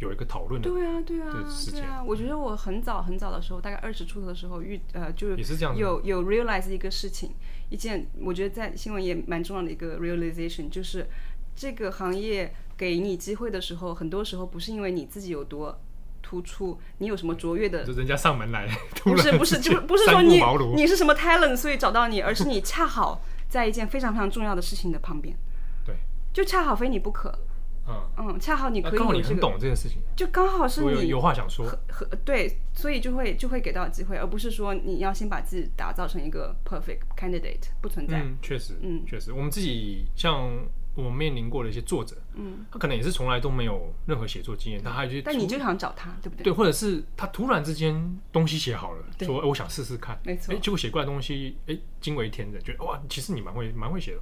[0.00, 0.68] 有一个讨论的。
[0.68, 2.02] 对啊，对啊，对啊。
[2.04, 7.30] 我觉得我很早很早的时候，大概二十出头的时候遇呃，就也是这样，有有 realize 一个事情，
[7.70, 11.08] 一件我觉得在新闻也蛮重要的一个 realization，就是
[11.54, 15.80] 这个行业给你机会的时候，很多时候不是因为你自己有多
[16.22, 18.66] 突出，你有什么卓越的，就人家上门来，
[19.04, 20.42] 不是不是，就不是说你
[20.74, 23.22] 你是什么 talent，所以找到你，而是你恰好。
[23.54, 25.32] 在一件非常非常重要的事情的旁边，
[25.86, 25.94] 对，
[26.32, 27.32] 就恰好非你不可，
[27.86, 28.02] 嗯。
[28.18, 31.64] 嗯，恰好你可以有这个，刚好你很懂这件事情，就刚好是你有，有话想说，
[32.24, 40.50] 对，所以就会就会给到机会，而不是说你要先把自己打造成一个 perfect candidate，不存在，嗯，确实，嗯，确实，我们自己像
[40.94, 46.44] 我们面临过的一些作者，嗯，他可能也是从来都没有任何写作经验，他还就，但你就想找他，对不对？
[46.44, 54.20] 对，或者是他突然之间东西写好了，说，哎，我想试试看，没错，哎，结果写过来东西，哎，惊为天人，觉得哇，其实你蛮会蛮会写的。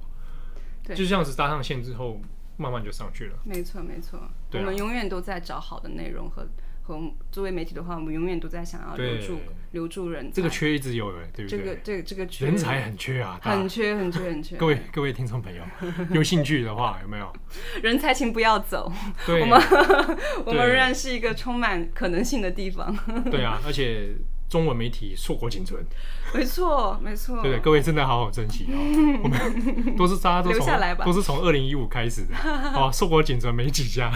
[0.83, 2.19] 对，就这样子搭上线之后，
[2.57, 3.37] 慢慢就上去了。
[3.43, 4.19] 没错，没错。
[4.51, 6.47] 我们永远都在找好的内容和
[6.83, 9.39] 和作为媒体的话，我们永远都在想要留住
[9.71, 10.35] 留住人才。
[10.35, 11.57] 这个缺一直有的，对不对？
[11.57, 14.55] 这个这个这个缺人才很缺啊，很缺很缺很缺。
[14.57, 15.63] 各位各位听众朋友，
[16.13, 17.33] 有兴趣的话有没有？
[17.81, 18.91] 人才请不要走，
[19.25, 19.59] 对我们
[20.45, 22.95] 我们仍然是一个充满可能性的地方。
[23.31, 24.15] 对啊，而且。
[24.49, 25.83] 中文媒体硕果仅存，
[26.31, 27.41] 没错，没错。
[27.41, 28.77] 对，各位真的好好珍惜哦。
[29.23, 32.35] 我们都是大家都从都是从二零一五开始的，
[32.75, 34.11] 哦，硕果仅存没几家。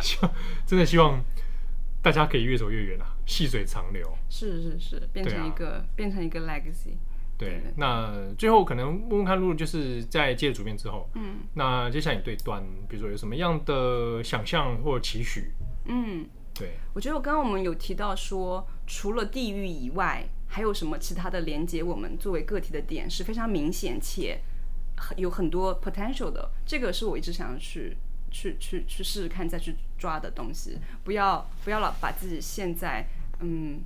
[0.00, 0.32] 希望
[0.66, 1.22] 真的希望
[2.02, 4.10] 大家可以越走越远啊，细水长流。
[4.28, 6.94] 是是是，变成一个变成一个 legacy。
[7.36, 15.52] 对，那最后可能问问看露露，就是在接了主编之后，嗯，那接下来你对端，比如说有什么样的想象或期许？
[15.86, 16.28] 嗯。
[16.52, 24.42] 对，我觉得我刚刚我们有提到说，除了地域以外，还有什么其他的连接我们作为个体的点是非常明显且
[25.16, 26.50] 有很多 potential 的。
[26.66, 27.96] 这个是我一直想要去
[28.30, 30.78] 去去去试试看，再去抓的东西。
[31.04, 33.06] 不要不要老把自己陷在
[33.40, 33.80] 嗯。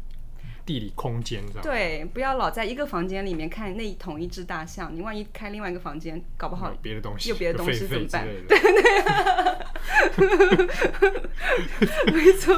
[0.67, 4.97] 地理空间，对，不要老在一个房间里面看那同一只大象。
[4.97, 8.25] 你万一开另外一个房间，搞不好别的东西，有别的东西怎么办？
[8.49, 8.73] 对对
[12.11, 12.55] 没错，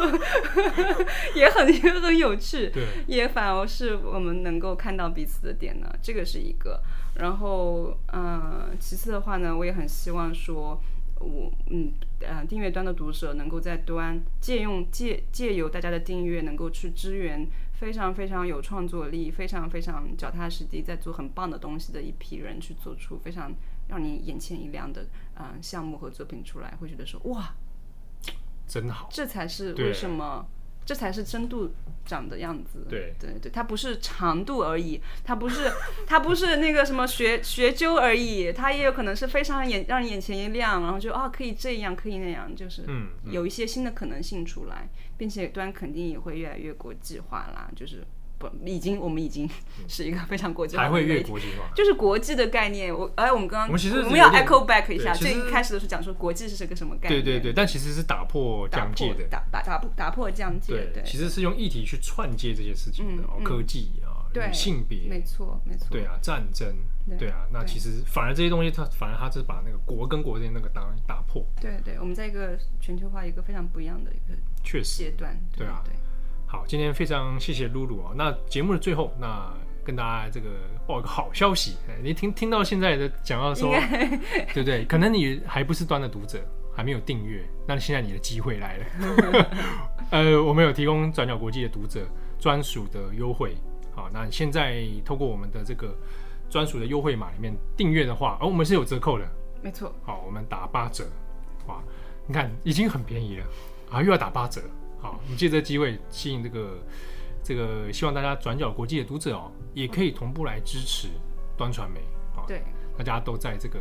[1.34, 5.93] 也很也很有趣，对，也反而是我们能够看到彼此的点呢。
[6.01, 6.80] 这个是一个。
[7.16, 10.80] 然后，嗯、呃，其次的话呢，我也很希望说，
[11.20, 17.48] 我嗯呃订阅端的读者能够在端借用借借由大家的订阅，能够去支援。
[17.78, 23.54] 非常非常有创作力，非常非常脚踏实地，在做很棒的东西的一批人，去做出非常
[23.88, 25.02] 让你眼前一亮的
[25.34, 27.54] 嗯、呃、项目和作品出来，会觉得说哇，
[28.66, 30.46] 真好，这才是为什么
[30.87, 31.74] 这才是深度
[32.07, 32.87] 长的样子。
[32.89, 35.70] 对对对，它不是长度而已，它不是
[36.07, 48.03] 它不是那个什么学学究而已，它也有可能是非常眼让你眼前一亮，然后就啊可以这样可以那样，就是嗯有一些新的可能性出来，并且端肯定也会越来越国际化啦，就是。
[48.39, 49.49] 不，已经我们已经
[49.89, 52.95] 是一个非常国际化，还会越国际化，就是国际的概念。
[52.95, 57.22] 我哎，我们刚刚我们其实我们要 echo back 一下，最一开始的时候讲说国际是个什么概念？
[57.22, 60.74] 对对对，但其实是打破疆界的，打打打打破疆界。
[60.93, 66.74] 对，其实是用议题去串接这些事情的哦，科技啊，对，性别，没错没错，对啊，战争，
[67.18, 71.43] 对啊，那其实反而这些东西，它反而它是把那个国跟国之间那个打打破。
[71.59, 75.95] 对对，我们在一个全球化一个非常不一样的一个确实阶段，对啊对。
[76.49, 78.12] 好，今天非常谢谢露露啊。
[78.16, 79.53] 那节目的最后，那
[79.84, 80.51] 跟大家这个
[80.86, 81.76] 报一个好消息。
[82.03, 83.72] 你听听到现在的讲到说，
[84.55, 84.84] 对不对？
[84.84, 86.38] 可能你还不是端的读者，
[86.74, 88.86] 还没有订阅，那现在你的机会来了。
[90.11, 92.07] 呃，我们有提供转角国际的读者
[92.38, 93.57] 专属的优惠。
[93.92, 95.97] 好，那现在透过我们的这个
[96.49, 99.28] 专属的优惠码里面订阅的话，哦，我们是有折扣的。
[99.62, 99.92] 没错。
[100.05, 101.05] 好，我们打八折。
[101.66, 101.82] 哇，
[102.24, 103.47] 你看已经很便宜了
[103.90, 104.61] 啊，又要打八折。
[104.99, 106.78] 好，你借这机会吸引这个
[107.42, 111.09] 这个，希望大家转角国际的读者哦，也可以同步来支持
[111.57, 112.01] 端传媒
[112.34, 112.42] 啊。
[112.47, 112.62] 对，
[112.97, 113.78] 大家都在这个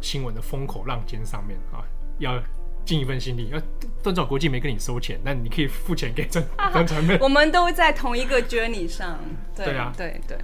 [0.00, 1.84] 新闻的风口浪尖上面啊，
[2.18, 2.42] 要
[2.84, 3.48] 尽一份心力。
[3.50, 3.60] 要
[4.02, 7.18] 端角国际没跟你收钱，但你可以付钱给端 端传媒。
[7.20, 9.18] 我们都在同一个 journey 上。
[9.54, 10.38] 对，对啊，对对。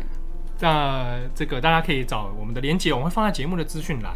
[0.61, 4.14] 那这个大家可以找我们的连接，我们会放在节目的资讯栏。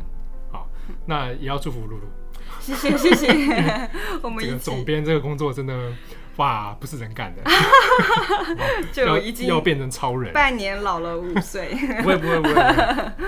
[0.52, 0.68] 好，
[1.06, 2.06] 那也要祝福露露。
[2.60, 3.90] 谢谢谢谢，
[4.22, 5.92] 我们这个总编这个工作真的
[6.36, 7.42] 哇，不是人干的，
[8.90, 12.54] 就已经要变成超人，半年老了五岁，不会不会不会，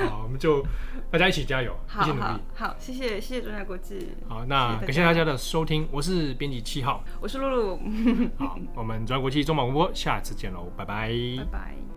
[0.08, 0.64] 好， 我们就
[1.10, 5.26] 大家一起加油，一起努力，好，谢谢谢谢转角国际，好，那感谢大家。
[5.26, 7.80] 的收听，我是编辑七号，我是露露，
[8.38, 11.95] 好，我们转角国际中广广播，下次见喽，拜拜，拜拜。